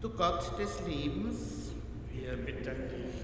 Du 0.00 0.10
Gott 0.10 0.58
des 0.58 0.84
Lebens. 0.84 1.74
Wir 2.12 2.32
bitten 2.32 2.88
dich, 2.88 3.22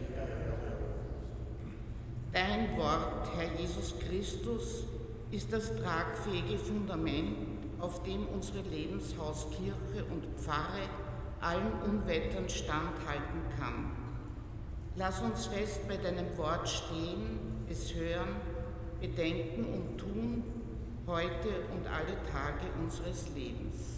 Dein 2.39 2.79
Wort, 2.79 3.33
Herr 3.37 3.53
Jesus 3.59 3.97
Christus, 3.99 4.85
ist 5.33 5.53
das 5.53 5.75
tragfähige 5.75 6.57
Fundament, 6.57 7.37
auf 7.81 8.05
dem 8.05 8.29
unsere 8.29 8.61
Lebenshauskirche 8.61 10.05
und 10.09 10.25
Pfarre 10.39 10.83
allen 11.41 11.73
Unwettern 11.85 12.49
standhalten 12.49 13.43
kann. 13.59 13.91
Lass 14.95 15.21
uns 15.21 15.47
fest 15.47 15.81
bei 15.89 15.97
deinem 15.97 16.39
Wort 16.39 16.69
stehen, 16.69 17.41
es 17.69 17.93
hören, 17.93 18.37
bedenken 19.01 19.65
und 19.75 19.99
tun, 19.99 20.45
heute 21.09 21.49
und 21.75 21.89
alle 21.89 22.23
Tage 22.31 22.67
unseres 22.81 23.31
Lebens. 23.35 23.98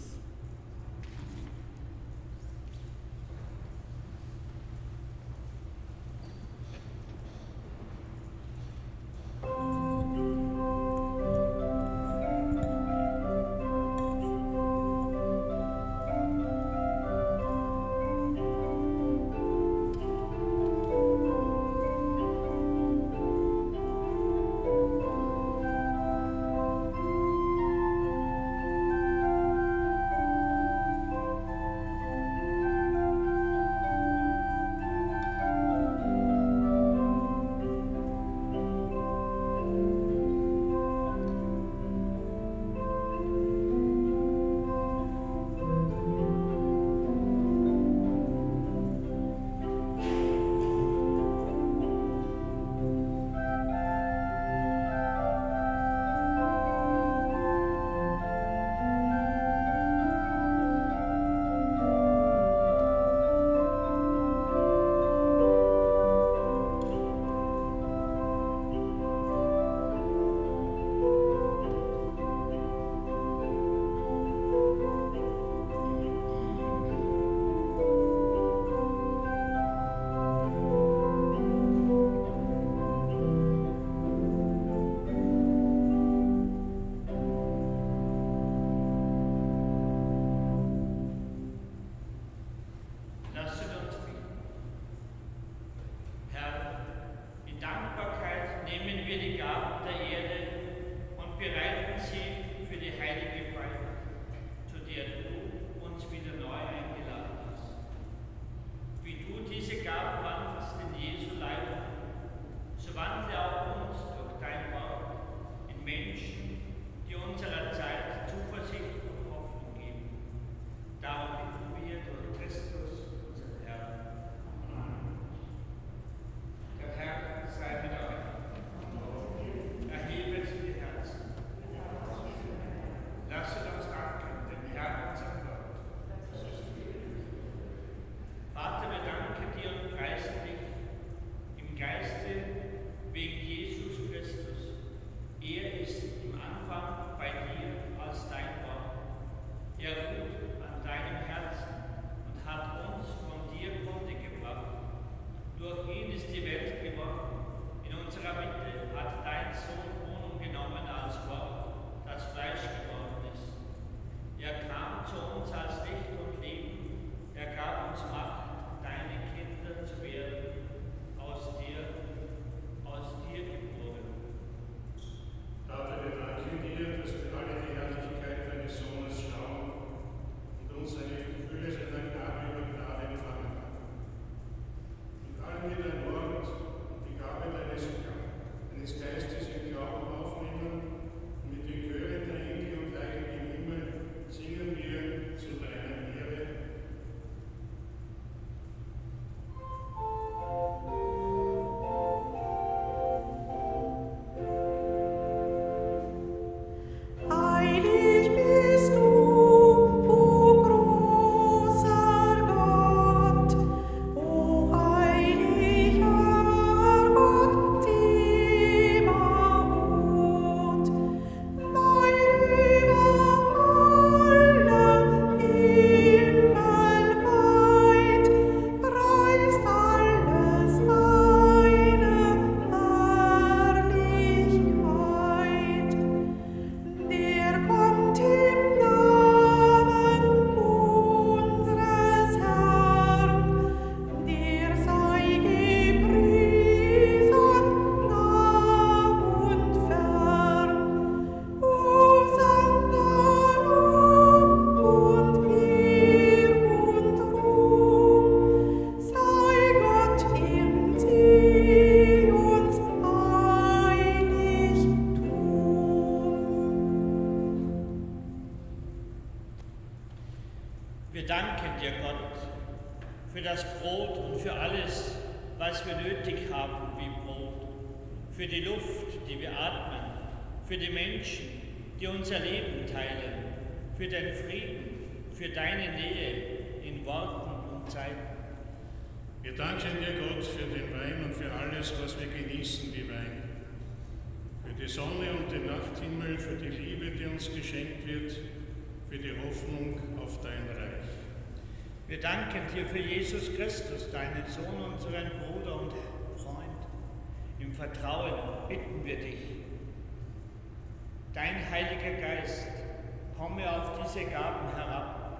Gaben 314.31 314.75
herab, 314.75 315.37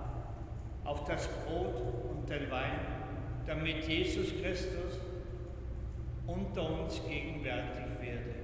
auf 0.84 1.04
das 1.06 1.28
Brot 1.46 1.82
und 2.10 2.30
den 2.30 2.50
Wein 2.52 3.02
damit 3.46 3.88
Jesus 3.88 4.30
Christus 4.42 5.00
unter 6.28 6.70
uns 6.70 7.02
gegenwärtig 7.08 8.00
werde. 8.00 8.36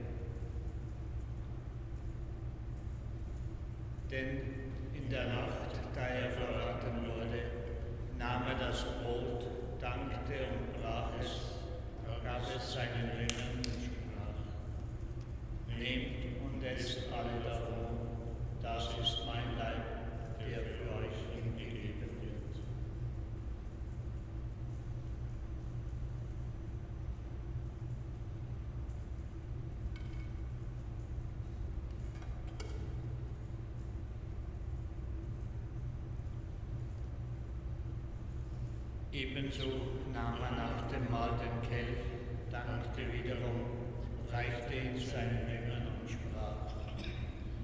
Denn 4.10 4.42
in 4.94 5.10
der 5.10 5.28
Nacht, 5.28 5.80
da 5.94 6.02
er 6.02 6.30
verraten 6.32 7.06
wurde, 7.06 7.42
nahm 8.18 8.44
er 8.48 8.68
das 8.68 8.84
Brot, 8.84 9.46
dankte 9.80 10.34
und 10.52 10.82
brach 10.82 11.12
es, 11.22 11.54
gab 12.24 12.42
es 12.56 12.74
seinen 12.74 13.12
Jüngern 13.12 13.58
und 13.58 13.66
sprach, 13.66 14.36
nehmt 15.78 16.42
und 16.44 16.64
esst 16.64 17.04
alle 17.14 17.44
davon, 17.44 17.98
das 18.62 18.90
ist 19.00 19.26
mein 19.26 19.58
Leib, 19.58 19.86
der 20.40 20.60
für 20.64 20.96
euch 21.00 21.28
Ebenso 39.18 39.66
nahm 40.14 40.38
er 40.44 40.52
nach 40.52 40.92
dem 40.92 41.10
Mahl 41.10 41.32
den 41.42 41.58
Kelch, 41.68 42.06
dankte 42.52 43.02
wiederum, 43.12 43.66
reichte 44.32 44.76
ihn 44.76 45.00
seinen 45.00 45.42
Jüngern 45.50 45.88
und 45.90 46.08
sprach, 46.08 46.78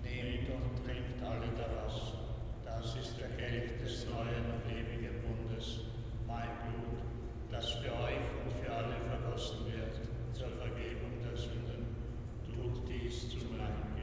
Nehmt 0.01 0.49
und 0.49 0.83
trinkt 0.83 1.21
alle 1.21 1.53
daraus, 1.55 2.17
das 2.65 2.95
ist 2.95 3.19
der 3.19 3.29
Kelch 3.37 3.69
des 3.77 4.07
neuen 4.09 4.45
und 4.49 4.65
ewigen 4.65 5.21
Bundes, 5.21 5.81
mein 6.25 6.49
Blut, 6.65 7.05
das 7.51 7.69
für 7.69 7.93
euch 8.01 8.25
und 8.41 8.51
für 8.57 8.73
alle 8.73 8.97
vergossen 8.97 9.67
wird, 9.67 10.01
zur 10.33 10.49
Vergebung 10.57 11.21
der 11.23 11.37
Sünden. 11.37 11.85
Tut 12.49 12.81
dies 12.89 13.29
zu 13.29 13.37
meinem 13.53 13.93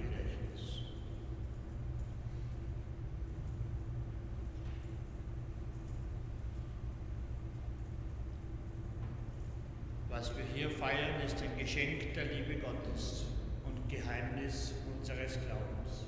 Was 10.20 10.36
wir 10.36 10.44
hier 10.54 10.70
feiern, 10.70 11.18
ist 11.24 11.42
ein 11.42 11.58
Geschenk 11.58 12.12
der 12.12 12.26
Liebe 12.26 12.56
Gottes 12.56 13.24
und 13.64 13.88
Geheimnis 13.88 14.74
unseres 14.94 15.38
Glaubens. 15.46 16.04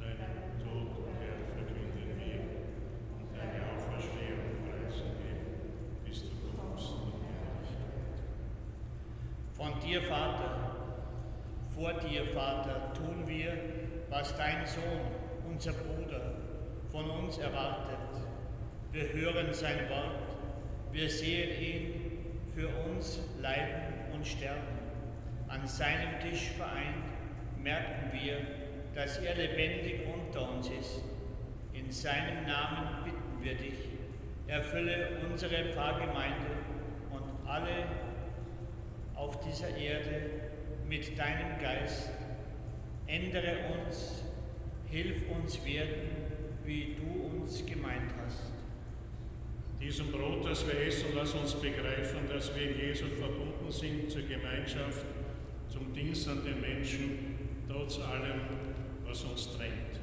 Deinen 0.00 0.56
Tod, 0.64 1.04
Herr, 1.20 1.44
verkünden 1.52 2.16
wir 2.16 2.40
und 3.12 3.36
deine 3.36 3.60
Auferstehung 3.70 4.64
preisen 4.64 5.12
wir, 5.20 6.08
bis 6.08 6.22
du 6.22 6.56
kommst 6.56 6.94
in 6.94 7.20
Herrlichkeit. 7.20 8.16
Von 9.52 9.78
dir, 9.86 10.00
Vater, 10.04 10.76
vor 11.68 11.92
dir, 12.00 12.24
Vater, 12.28 12.94
tun 12.94 13.28
wir, 13.28 13.58
was 14.08 14.34
dein 14.38 14.64
Sohn, 14.64 15.52
unser 15.52 15.74
Bruder, 15.74 16.32
von 16.90 17.10
uns 17.10 17.36
erwartet. 17.36 18.22
Wir 18.90 19.12
hören 19.12 19.52
sein 19.52 19.90
Wort, 19.90 20.34
wir 20.92 21.10
sehen 21.10 21.60
ihn 21.60 22.03
für 22.54 22.68
uns 22.68 23.20
leiden 23.40 23.82
und 24.12 24.26
sterben. 24.26 24.62
An 25.48 25.66
seinem 25.66 26.20
Tisch 26.20 26.50
vereint 26.56 27.04
merken 27.60 28.12
wir, 28.12 28.38
dass 28.94 29.18
er 29.18 29.34
lebendig 29.34 30.02
unter 30.06 30.50
uns 30.50 30.68
ist. 30.68 31.02
In 31.72 31.90
seinem 31.90 32.46
Namen 32.46 33.04
bitten 33.04 33.42
wir 33.42 33.54
dich, 33.56 33.88
erfülle 34.46 35.18
unsere 35.28 35.72
Pfarrgemeinde 35.72 36.46
und 37.10 37.48
alle 37.48 37.86
auf 39.16 39.40
dieser 39.40 39.76
Erde 39.76 40.30
mit 40.88 41.18
deinem 41.18 41.58
Geist. 41.60 42.10
Ändere 43.06 43.56
uns, 43.72 44.22
hilf 44.90 45.28
uns 45.30 45.64
werden, 45.64 46.10
wie 46.64 46.96
du 46.96 47.36
uns 47.36 47.66
gemeint 47.66 48.14
hast 48.24 48.43
diesem 49.84 50.10
Brot, 50.10 50.46
das 50.46 50.66
wir 50.66 50.80
essen, 50.80 51.08
lass 51.14 51.34
uns 51.34 51.54
begreifen, 51.54 52.20
dass 52.32 52.54
wir 52.56 52.70
in 52.70 52.80
Jesus 52.80 53.12
verbunden 53.18 53.70
sind 53.70 54.10
zur 54.10 54.22
Gemeinschaft, 54.22 55.04
zum 55.68 55.92
Dienst 55.92 56.26
an 56.26 56.42
den 56.42 56.58
Menschen, 56.60 57.36
trotz 57.68 57.98
allem, 57.98 58.40
was 59.04 59.22
uns 59.24 59.54
trennt. 59.54 60.00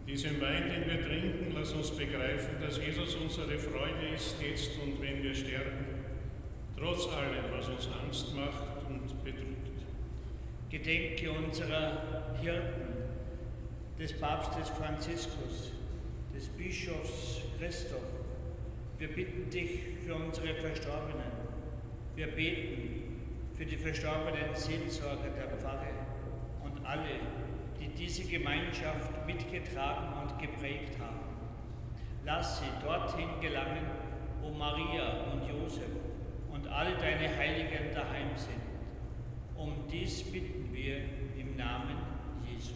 In 0.00 0.06
diesem 0.06 0.40
Wein, 0.40 0.68
den 0.68 0.90
wir 0.90 1.06
trinken, 1.06 1.52
lass 1.54 1.72
uns 1.72 1.92
begreifen, 1.92 2.60
dass 2.60 2.78
Jesus 2.78 3.14
unsere 3.14 3.56
Freude 3.56 4.08
ist, 4.12 4.42
jetzt 4.42 4.72
und 4.82 5.00
wenn 5.00 5.22
wir 5.22 5.34
sterben, 5.34 5.86
trotz 6.76 7.06
allem, 7.06 7.44
was 7.52 7.68
uns 7.68 7.88
Angst 8.02 8.34
macht 8.34 8.88
und 8.88 9.22
bedrückt. 9.22 9.46
Gedenke 10.68 11.30
unserer 11.30 12.34
Hirten, 12.40 12.88
des 14.00 14.12
Papstes 14.18 14.68
Franziskus, 14.70 15.72
des 16.34 16.48
Bischofs 16.48 17.42
Christoph, 17.58 17.98
wir 18.98 19.08
bitten 19.08 19.50
dich 19.50 19.80
für 20.06 20.14
unsere 20.14 20.54
Verstorbenen. 20.54 21.32
Wir 22.14 22.28
beten 22.28 23.52
für 23.56 23.66
die 23.66 23.76
verstorbenen 23.76 24.54
Seelsorger 24.54 25.30
der 25.30 25.58
Pfarre 25.58 25.88
und 26.62 26.86
alle, 26.86 27.18
die 27.80 27.88
diese 27.88 28.22
Gemeinschaft 28.30 29.26
mitgetragen 29.26 30.06
und 30.22 30.38
geprägt 30.40 31.00
haben. 31.00 31.18
Lass 32.24 32.60
sie 32.60 32.66
dorthin 32.80 33.40
gelangen, 33.40 33.86
wo 34.40 34.50
Maria 34.50 35.24
und 35.32 35.42
Josef 35.48 35.90
und 36.52 36.68
alle 36.68 36.96
deine 36.96 37.36
Heiligen 37.36 37.92
daheim 37.92 38.36
sind. 38.36 38.62
Um 39.56 39.72
dies 39.90 40.22
bitten 40.30 40.72
wir 40.72 40.98
im 41.36 41.56
Namen 41.56 41.96
Jesu. 42.48 42.74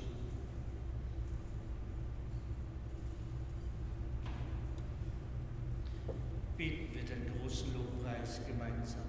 Beten 6.62 6.94
wir 6.94 7.02
den 7.02 7.40
großen 7.40 7.74
Lobpreis 7.74 8.40
gemeinsam. 8.46 9.02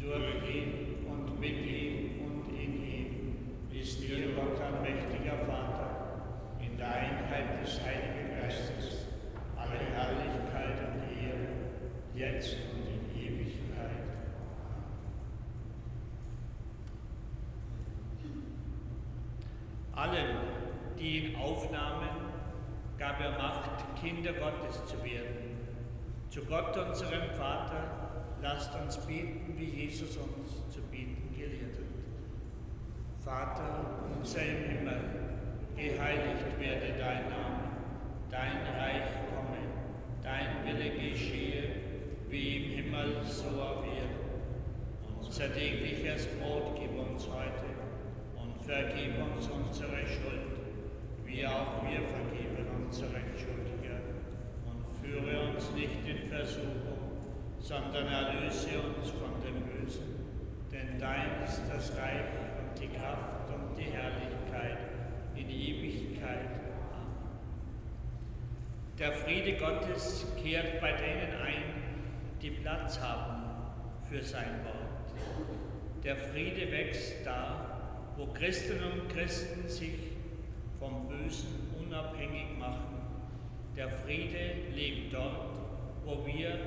Durch 0.00 0.50
ihn 0.50 1.06
und 1.06 1.38
mit 1.38 1.64
ihm 1.64 2.26
und 2.26 2.48
in 2.58 2.82
ihm 2.82 3.70
ist 3.70 4.02
dir 4.02 4.32
Gott 4.34 4.60
ein 4.60 4.82
mächtiger 4.82 5.38
Vater, 5.46 6.56
in 6.60 6.76
der 6.76 6.88
Einheit 6.88 7.62
des 7.62 7.80
Heiligen 7.84 8.40
Geistes, 8.40 9.06
alle 9.56 9.78
Herrlichkeit 9.78 10.78
und 10.92 11.02
Ehre, 11.22 11.46
jetzt 12.16 12.56
und 12.74 12.84
in 12.88 13.22
Ewigkeit. 13.22 13.90
Allen, 19.92 20.36
die 20.98 21.18
ihn 21.18 21.36
aufnahmen, 21.36 22.08
gab 22.98 23.20
er 23.20 23.38
Macht, 23.38 23.70
Kinder 24.00 24.32
Gottes 24.32 24.84
zu 24.86 25.04
werden 25.04 25.50
zu 26.30 26.42
Gott, 26.42 26.76
unserem 26.76 27.28
Vater, 27.36 27.90
lasst 28.40 28.70
uns 28.80 28.96
beten, 28.98 29.52
wie 29.56 29.64
Jesus 29.64 30.16
uns 30.16 30.72
zu 30.72 30.80
beten 30.82 31.34
gelehrt 31.36 31.74
hat. 31.74 33.24
Vater 33.24 33.84
unser 34.16 34.40
im 34.40 34.78
Himmel, 34.78 35.00
geheiligt 35.74 36.60
werde 36.60 36.98
dein 36.98 37.28
Name, 37.30 37.70
dein 38.30 38.62
Reich 38.78 39.10
komme, 39.34 39.58
dein 40.22 40.64
Wille 40.64 40.90
geschehe, 40.90 41.70
wie 42.28 42.56
im 42.58 42.84
Himmel 42.84 43.24
so 43.24 43.48
auf 43.60 43.84
Erden. 43.84 44.20
Unser 45.20 45.52
tägliches 45.52 46.28
Brot 46.38 46.78
gib 46.78 46.96
uns 46.96 47.26
heute 47.26 47.66
und 48.40 48.62
vergib 48.64 49.18
uns 49.20 49.48
unsere 49.48 50.06
Schuld, 50.06 50.60
wie 51.24 51.44
auch 51.44 51.82
wir 51.82 52.00
vergeben 52.02 52.66
unseren 52.86 53.10
Schuldigen 53.36 53.59
Versuchung, 56.40 57.20
sondern 57.58 58.06
erlöse 58.06 58.80
uns 58.80 59.10
von 59.10 59.42
dem 59.44 59.62
Bösen. 59.62 60.24
Denn 60.72 60.98
dein 60.98 61.42
ist 61.44 61.62
das 61.68 61.94
Reich 61.96 62.24
und 62.58 62.80
die 62.80 62.88
Kraft 62.96 63.50
und 63.50 63.76
die 63.76 63.90
Herrlichkeit 63.90 64.78
in 65.36 65.50
Ewigkeit. 65.50 66.46
Amen. 66.94 67.28
Der 68.98 69.12
Friede 69.12 69.58
Gottes 69.58 70.26
kehrt 70.42 70.80
bei 70.80 70.92
denen 70.92 71.40
ein, 71.44 71.62
die 72.40 72.50
Platz 72.50 72.98
haben 73.00 73.42
für 74.08 74.22
sein 74.22 74.64
Wort. 74.64 75.12
Der 76.02 76.16
Friede 76.16 76.72
wächst 76.72 77.16
da, 77.24 78.12
wo 78.16 78.26
Christinnen 78.26 78.92
und 78.92 79.08
Christen 79.10 79.68
sich 79.68 80.12
vom 80.78 81.06
Bösen 81.06 81.68
unabhängig 81.78 82.56
machen. 82.58 82.89
Der 83.76 83.88
Friede 83.88 84.68
lebt 84.74 85.14
dort, 85.14 85.48
wo 86.04 86.26
wir 86.26 86.58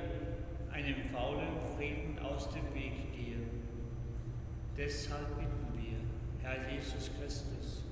einem 0.72 1.04
faulen 1.12 1.60
Frieden 1.76 2.18
aus 2.18 2.50
dem 2.50 2.74
Weg 2.74 3.12
gehen. 3.12 3.48
Deshalb 4.76 5.28
bitten 5.38 5.68
wir, 5.74 5.98
Herr 6.42 6.70
Jesus 6.70 7.10
Christus, 7.18 7.84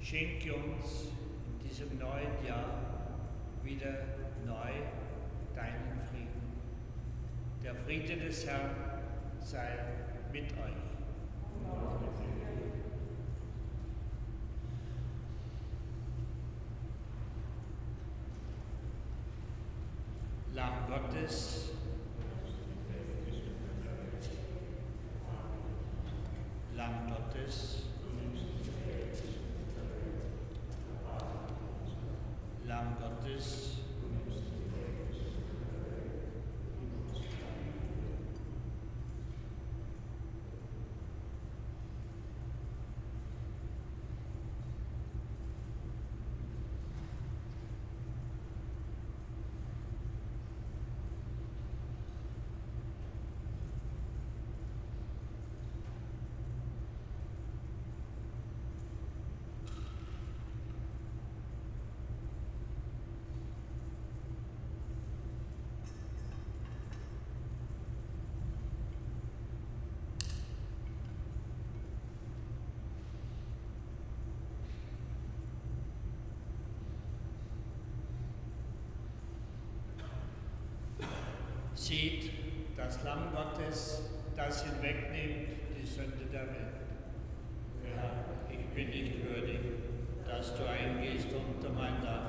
schenke 0.00 0.54
uns 0.54 1.08
in 1.48 1.68
diesem 1.68 1.98
neuen 1.98 2.44
Jahr 2.46 2.86
wieder 3.62 4.04
neu 4.44 4.72
deinen 5.54 6.00
Frieden. 6.10 6.42
Der 7.62 7.74
Friede 7.74 8.16
des 8.16 8.46
Herrn 8.46 8.70
sei 9.40 9.68
mit 10.32 10.52
euch. 10.52 10.86
Lamm 20.54 20.86
Gottes, 20.88 21.70
Lamm 26.74 27.06
Gottes, 27.08 27.82
Lamm 32.64 32.96
Gottes, 32.98 33.76
Sieht 81.86 82.32
das 82.76 83.04
Lamm 83.04 83.32
Gottes, 83.32 84.02
das 84.34 84.64
hinwegnimmt 84.64 85.50
die 85.78 85.86
Sünde 85.86 86.24
der 86.32 86.48
Welt. 86.48 86.82
Herr, 87.84 88.10
ich 88.50 88.66
bin 88.74 88.88
nicht 88.88 89.24
würdig, 89.24 89.60
dass 90.26 90.56
du 90.56 90.68
eingehst 90.68 91.28
unter 91.32 91.72
mein 91.72 92.02
Dach, 92.02 92.26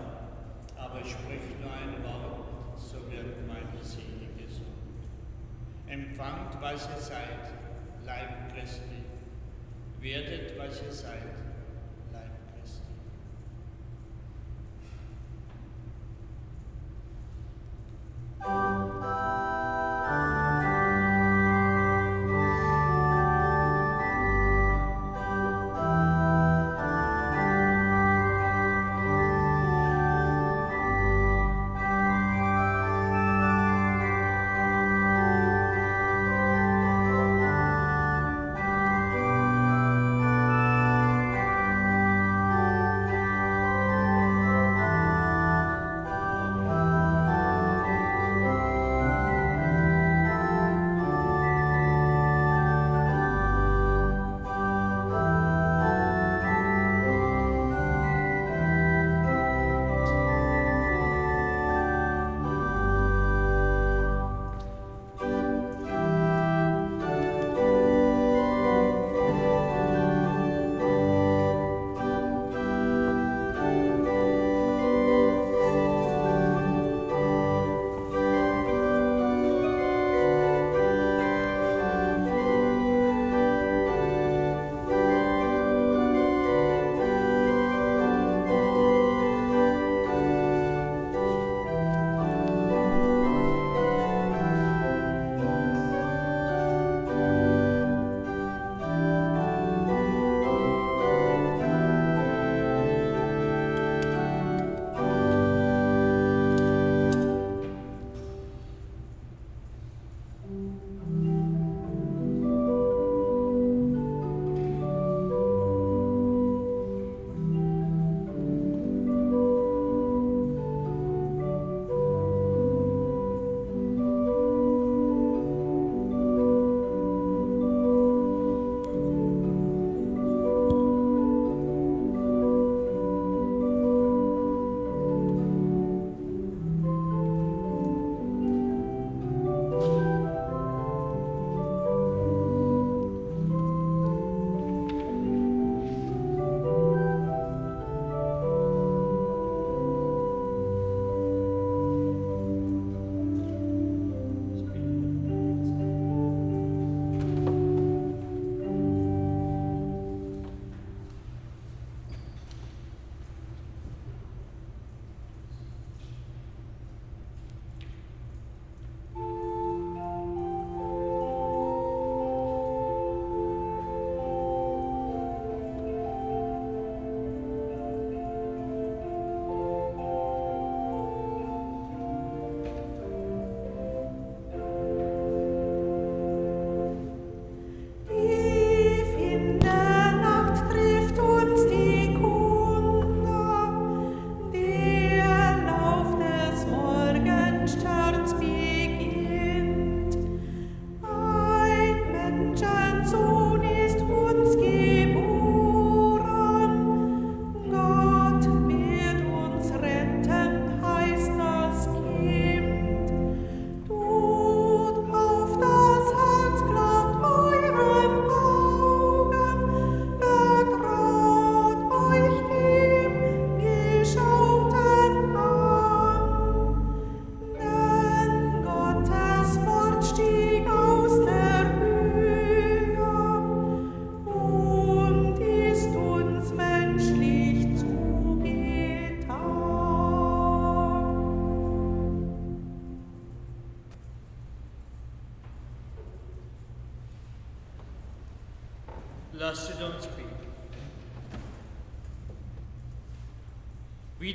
aber 0.78 0.99
sprich 0.99 1.41
nur 1.60 1.74
ein 1.74 2.03
Wort, 2.03 2.78
so 2.80 2.97
wird 3.12 3.47
meine 3.47 3.84
Seele 3.84 4.28
gesund. 4.38 4.68
Empfangt, 5.88 6.62
was 6.62 6.88
ihr 6.95 7.01
seid, 7.01 7.51
Leib 8.05 8.53
Christi. 8.53 9.01
Werdet, 9.99 10.60
was 10.60 10.84
ihr 10.84 10.91
seid, 10.91 11.47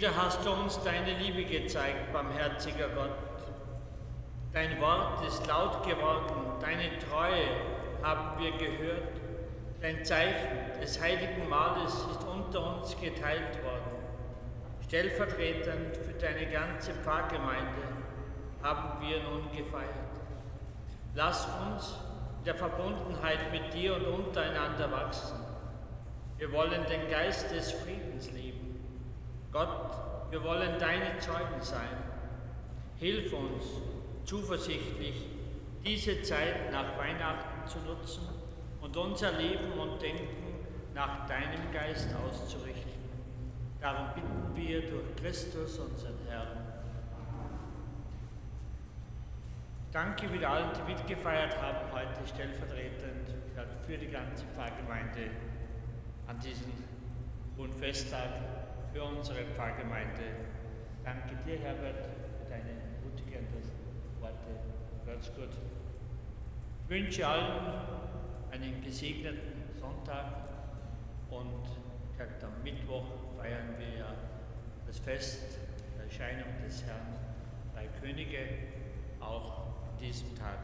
Wieder 0.03 0.17
hast 0.17 0.45
du 0.45 0.51
uns 0.51 0.83
deine 0.83 1.17
Liebe 1.17 1.45
gezeigt, 1.45 2.13
barmherziger 2.13 2.89
Gott. 2.89 3.15
Dein 4.53 4.81
Wort 4.81 5.25
ist 5.25 5.47
laut 5.47 5.87
geworden, 5.87 6.59
deine 6.61 6.99
Treue 6.99 7.47
haben 8.03 8.43
wir 8.43 8.51
gehört. 8.51 9.21
Dein 9.81 10.05
Zeichen 10.05 10.81
des 10.81 11.01
heiligen 11.01 11.49
Mahles 11.49 11.95
ist 11.95 12.25
unter 12.25 12.75
uns 12.75 13.01
geteilt 13.01 13.63
worden. 13.63 14.03
Stellvertretend 14.89 15.97
für 15.97 16.15
deine 16.15 16.51
ganze 16.51 16.95
Pfarrgemeinde 16.95 17.83
haben 18.61 19.07
wir 19.07 19.23
nun 19.23 19.53
gefeiert. 19.57 19.87
Lass 21.15 21.47
uns 21.65 21.97
der 22.45 22.57
Verbundenheit 22.57 23.53
mit 23.53 23.73
dir 23.73 23.95
und 23.95 24.07
untereinander 24.07 24.91
wachsen. 24.91 25.39
Wir 26.39 26.51
wollen 26.51 26.85
den 26.87 27.09
Geist 27.09 27.53
des 27.53 27.71
Friedens 27.71 28.33
leben. 28.33 28.52
Gott, 29.53 30.31
wir 30.31 30.43
wollen 30.43 30.79
deine 30.79 31.19
Zeugen 31.19 31.61
sein. 31.61 31.91
Hilf 32.99 33.35
uns, 33.35 33.65
zuversichtlich 34.25 35.27
diese 35.85 36.23
Zeit 36.23 36.73
nach 36.73 36.97
Weihnachten 36.97 37.69
zu 37.69 37.79
nutzen 37.81 38.23
und 38.81 38.97
unser 38.97 39.33
Leben 39.33 39.73
und 39.73 40.01
Denken 40.01 40.55
nach 40.95 41.27
deinem 41.27 41.71
Geist 41.71 42.09
auszurichten. 42.27 42.93
Darum 43.79 44.15
bitten 44.15 44.57
wir 44.57 44.89
durch 44.89 45.17
Christus, 45.17 45.79
unseren 45.79 46.19
Herrn. 46.29 46.57
Danke 49.93 50.33
wieder 50.33 50.49
allen, 50.49 50.71
die 50.75 50.93
mitgefeiert 50.95 51.61
haben, 51.61 51.93
heute 51.93 52.27
stellvertretend 52.27 53.35
für 53.87 53.99
die 53.99 54.09
ganze 54.09 54.47
Pfarrgemeinde 54.55 55.31
an 56.27 56.39
diesem 56.41 56.73
hohen 57.59 57.73
Festtag 57.73 58.62
für 58.93 59.03
unsere 59.03 59.45
Pfarrgemeinde. 59.55 60.23
Danke 61.05 61.37
dir, 61.47 61.59
Herbert, 61.59 62.05
für 62.39 62.51
deine 62.51 62.75
mutigenden 63.03 63.63
Worte. 64.21 64.37
Ganz 65.07 65.33
gut. 65.35 65.51
Ich 66.85 66.91
wünsche 66.91 67.27
allen 67.27 68.13
einen 68.51 68.83
gesegneten 68.83 69.79
Sonntag 69.81 70.27
und 71.31 71.67
am 72.45 72.63
Mittwoch 72.63 73.07
feiern 73.37 73.75
wir 73.79 73.99
ja 73.99 74.15
das 74.87 74.99
Fest 74.99 75.59
der 75.97 76.05
Erscheinung 76.05 76.53
des 76.65 76.85
Herrn, 76.85 77.17
drei 77.75 77.87
Könige, 78.01 78.39
auch 79.21 79.63
diesem 80.01 80.37
Tag 80.37 80.59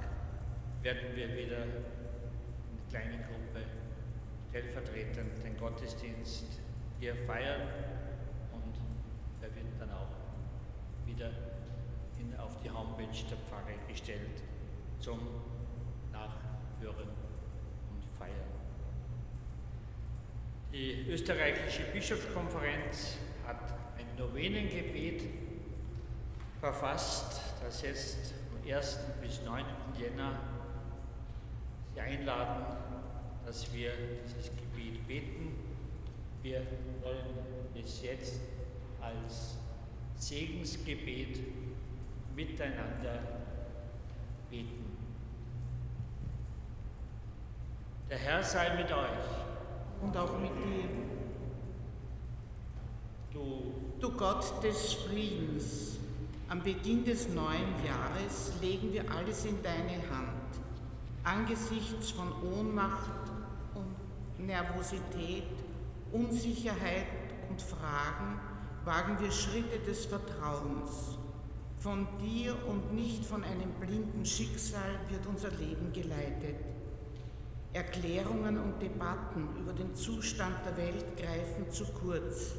werden 0.82 1.14
wir 1.14 1.28
wieder 1.28 1.64
in 1.64 2.88
kleiner 2.90 3.18
Gruppe 3.18 3.64
stellvertretend 4.50 5.44
den 5.44 5.56
Gottesdienst 5.56 6.60
hier 7.00 7.14
feiern 7.26 7.62
und 8.52 8.74
er 9.42 9.54
wird 9.54 9.66
dann 9.78 9.90
auch 9.90 10.10
wieder 11.09 11.30
in, 12.18 12.38
auf 12.38 12.61
die 12.62 12.70
Homepage 12.70 13.06
der 13.30 13.38
Pfarre 13.38 13.74
gestellt 13.88 14.42
zum 15.00 15.18
Nachhören 16.12 17.09
und 17.90 18.04
Feiern. 18.18 18.34
Die 20.72 21.06
österreichische 21.09 21.82
Bischofskonferenz 21.92 23.16
hat 23.46 23.74
ein 23.98 24.06
Novenengebet 24.18 25.22
verfasst, 26.61 27.40
das 27.62 27.82
jetzt 27.82 28.34
1. 28.66 28.98
bis 29.22 29.42
9. 29.42 29.64
Jänner 29.98 30.38
Sie 31.98 32.04
einladen, 32.04 32.76
dass 33.44 33.74
wir 33.74 33.90
dieses 34.24 34.50
Gebet 34.50 35.04
beten. 35.09 35.52
Wir 36.42 36.62
wollen 37.02 37.26
es 37.74 38.02
jetzt 38.02 38.40
als 39.00 39.59
Segensgebet 40.18 41.40
miteinander 42.34 43.20
beten. 44.50 44.84
Der 48.10 48.18
Herr 48.18 48.42
sei 48.42 48.76
mit 48.76 48.90
euch. 48.92 50.02
Und 50.02 50.16
auch 50.16 50.38
mit 50.38 50.50
dir. 50.50 50.88
Du, 53.32 53.74
du 54.00 54.12
Gott 54.12 54.62
des 54.62 54.94
Friedens 54.94 55.98
am 56.48 56.62
Beginn 56.62 57.04
des 57.04 57.28
neuen 57.28 57.74
Jahres 57.84 58.52
legen 58.62 58.92
wir 58.92 59.10
alles 59.10 59.44
in 59.44 59.62
deine 59.62 59.96
Hand. 60.10 60.48
Angesichts 61.24 62.12
von 62.12 62.32
Ohnmacht 62.42 63.28
und 63.74 64.46
Nervosität, 64.46 65.44
Unsicherheit 66.10 67.06
und 67.50 67.60
Fragen 67.60 68.40
wagen 68.89 69.20
wir 69.20 69.30
Schritte 69.30 69.78
des 69.86 70.07
Vertrauens. 70.07 71.18
Von 71.78 72.09
dir 72.18 72.57
und 72.66 72.95
nicht 72.95 73.22
von 73.22 73.45
einem 73.45 73.70
blinden 73.78 74.24
Schicksal 74.24 74.99
wird 75.11 75.26
unser 75.26 75.51
Leben 75.51 75.93
geleitet. 75.93 76.57
Erklärungen 77.74 78.59
und 78.59 78.80
Debatten 78.80 79.47
über 79.61 79.74
den 79.74 79.95
Zustand 79.95 80.57
der 80.64 80.76
Welt 80.78 81.05
greifen 81.18 81.70
zu 81.70 81.84
kurz. 81.93 82.55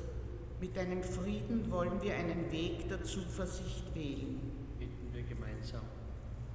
Mit 0.61 0.77
deinem 0.77 1.01
Frieden 1.01 1.71
wollen 1.71 1.99
wir 1.99 2.13
einen 2.13 2.51
Weg 2.51 2.87
der 2.87 3.03
Zuversicht 3.03 3.95
wählen. 3.95 4.39
Bitten 4.77 5.09
wir 5.11 5.23
gemeinsam. 5.23 5.81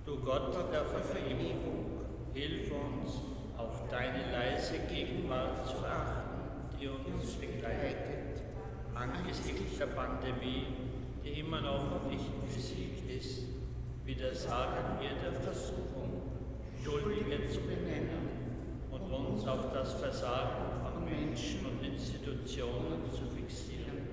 Du 0.06 0.20
Gott 0.20 0.54
der 0.72 0.84
Vergebung, 0.84 1.86
hilf 2.32 2.70
uns, 2.70 3.10
auf 3.56 3.88
deine 3.90 4.30
leise 4.30 4.78
Gegenwart 4.88 5.66
zu 5.66 5.78
achten, 5.78 6.78
die 6.78 6.86
uns 6.86 7.32
begleitet. 7.32 8.13
Angesichts 9.04 9.78
der 9.78 9.86
Pandemie, 9.86 10.66
die 11.22 11.40
immer 11.40 11.60
noch 11.60 12.08
nicht 12.08 12.30
besiegt 12.46 13.10
ist, 13.10 13.42
widersagen 14.04 14.98
wir 14.98 15.10
der 15.22 15.40
Versuchung, 15.40 16.22
Schuldige 16.82 17.50
zu 17.50 17.60
benennen 17.60 18.28
und 18.90 19.12
uns 19.12 19.46
auf 19.46 19.72
das 19.72 19.94
Versagen 19.94 20.72
von 20.82 21.04
Menschen 21.04 21.66
und 21.66 21.84
Institutionen 21.84 23.04
zu 23.12 23.26
fixieren. 23.36 24.08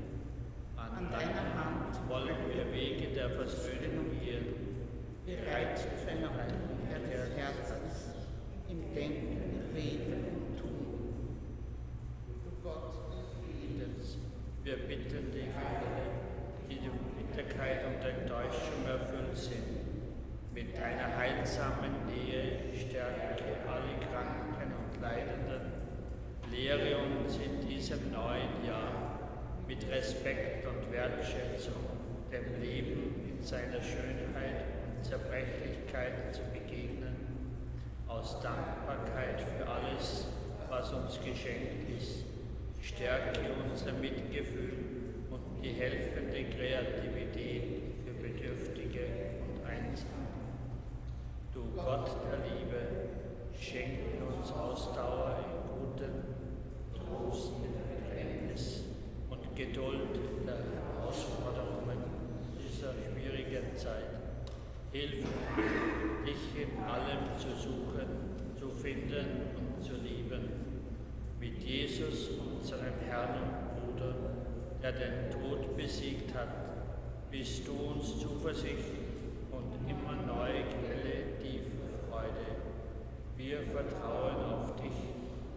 An 0.75 1.09
deiner 1.09 1.55
Hand 1.55 1.97
wollen 2.09 2.35
wir 2.53 2.71
Wege 2.73 3.13
der 3.15 3.29
Versöhnung 3.29 4.11
gehen, 4.19 4.45
bereit 5.25 5.79
für 5.79 6.11
eine 6.11 6.27
Umkehr 6.27 6.99
des 6.99 7.37
Herzens 7.37 8.13
im 8.69 8.93
Denken, 8.93 9.73
Reden 9.73 10.25
und 10.35 10.59
Tun. 10.59 11.25
Du 12.43 12.51
Gott 12.61 12.93
des 13.11 13.27
Friedens, 13.39 14.17
wir 14.64 14.78
bitten 14.78 15.32
dich, 15.32 15.49
die 16.70 16.80
durch 16.80 17.01
Bitterkeit 17.18 17.86
und 17.86 18.05
Enttäuschung 18.05 18.86
erfüllt 18.88 19.36
sind, 19.36 19.82
mit 20.53 20.78
deiner 20.78 21.18
heilsamen 21.18 22.05
Nähe 22.07 22.59
stärke 22.78 23.41
alle 23.68 23.97
Kranken 24.12 24.74
und 24.76 25.01
Leidenden, 25.01 25.72
lehre 26.51 26.97
uns 26.97 27.38
in 27.38 27.68
diesem 27.68 28.12
neuen 28.12 28.66
Jahr 28.66 29.20
mit 29.68 29.89
Respekt 29.89 30.68
und 30.68 30.91
Wertschätzung 30.91 31.82
dem 32.32 32.62
Leben 32.62 33.30
in 33.30 33.43
seiner 33.43 33.82
Schönheit 33.82 34.66
und 34.86 35.03
Zerbrechlichkeit 35.03 36.34
zu 36.34 36.41
begegnen, 36.53 37.16
aus 38.07 38.39
Dankbarkeit 38.41 39.41
für 39.41 39.68
alles, 39.68 40.28
was 40.70 40.91
uns 40.93 41.20
geschenkt 41.20 41.89
ist. 41.97 42.26
Stärke 42.82 43.39
unser 43.71 43.93
Mitgefühl 43.93 44.73
und 45.29 45.63
die 45.63 45.73
helfende 45.73 46.43
Kreativität 46.55 47.63
für 48.03 48.13
Bedürftige 48.13 49.05
und 49.47 49.65
Einsame. 49.65 50.09
Du 51.53 51.63
Gott 51.75 52.09
der 52.25 52.39
Liebe, 52.39 52.77
schenke 53.59 54.25
uns 54.36 54.51
Ausdauer 54.51 55.38
in 55.45 55.69
guten 55.69 56.11
Trost 56.93 57.53
in 57.63 57.73
Bedrängnis 57.73 58.84
Geduld 59.61 60.15
in 60.15 60.45
der 60.47 60.55
Herausforderungen 60.55 62.01
dieser 62.57 62.93
schwierigen 62.93 63.75
Zeit. 63.75 64.09
Hilf 64.91 65.25
dich 66.25 66.63
in 66.63 66.84
allem 66.84 67.38
zu 67.38 67.49
suchen, 67.49 68.55
zu 68.59 68.69
finden 68.69 69.51
und 69.55 69.84
zu 69.84 69.93
lieben. 69.97 70.61
Mit 71.41 71.57
Jesus, 71.63 72.29
unserem 72.37 72.93
Herrn 73.09 73.33
und 73.41 73.97
Bruder, 73.97 74.13
der 74.81 74.91
den 74.91 75.31
Tod 75.31 75.75
besiegt 75.75 76.33
hat, 76.35 76.49
bist 77.31 77.67
du 77.67 77.73
uns 77.73 78.19
Zuversicht 78.19 78.93
und 79.51 79.89
immer 79.89 80.13
neue 80.21 80.61
Quelle 80.69 81.39
tiefer 81.41 82.07
Freude. 82.09 82.61
Wir 83.35 83.63
vertrauen 83.63 84.53
auf 84.53 84.75
dich 84.75 84.93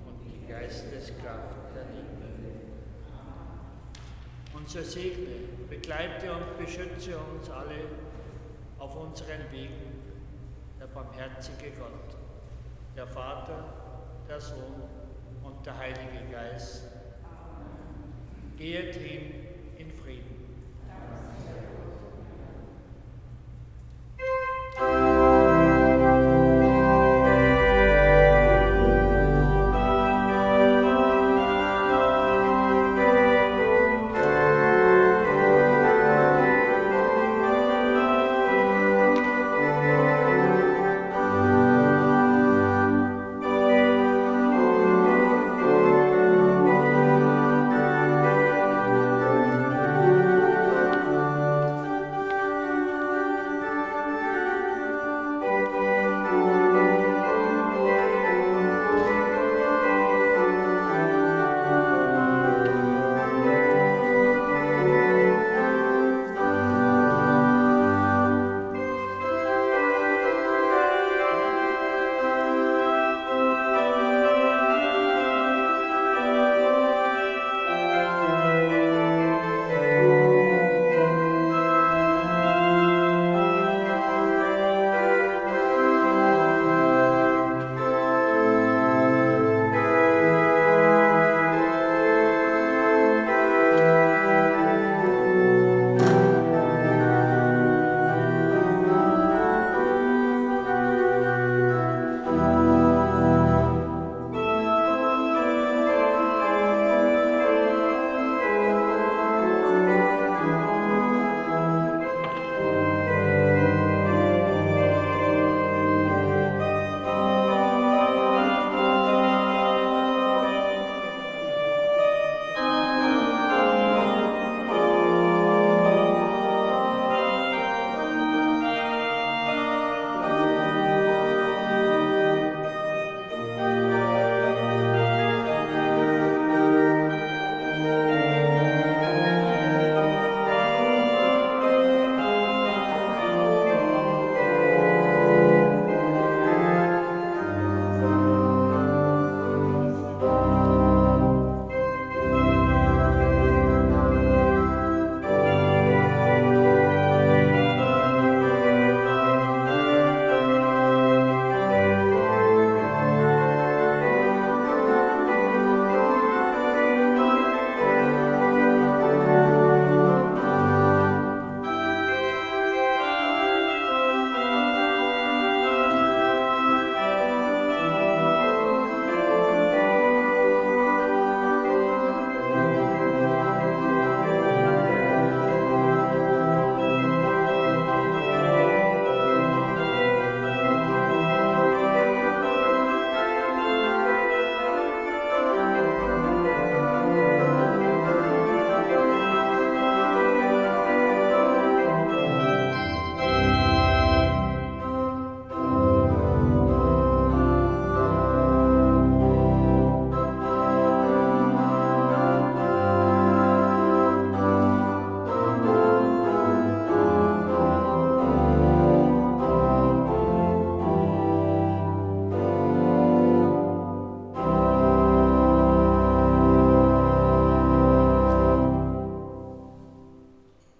und 0.07 0.25
die 0.25 0.51
Geisteskraft 0.51 1.55
der 1.77 1.85
Liebe 1.95 2.25
so 4.67 4.83
segne, 4.83 5.49
begleite 5.69 6.33
und 6.33 6.59
beschütze 6.59 7.17
uns 7.17 7.49
alle 7.51 7.85
auf 8.79 8.97
unseren 8.97 9.41
Wegen, 9.53 10.03
der 10.81 10.87
barmherzige 10.87 11.71
Gott, 11.79 12.17
der 12.97 13.07
Vater, 13.07 13.65
der 14.29 14.41
Sohn 14.41 14.83
der 15.65 15.79
Heilige 15.79 16.31
Geist. 16.31 16.85
Geht 18.59 18.95
hin 18.97 19.35
in 19.79 19.91
Frieden. 19.91 20.35
Danke. 24.79 25.14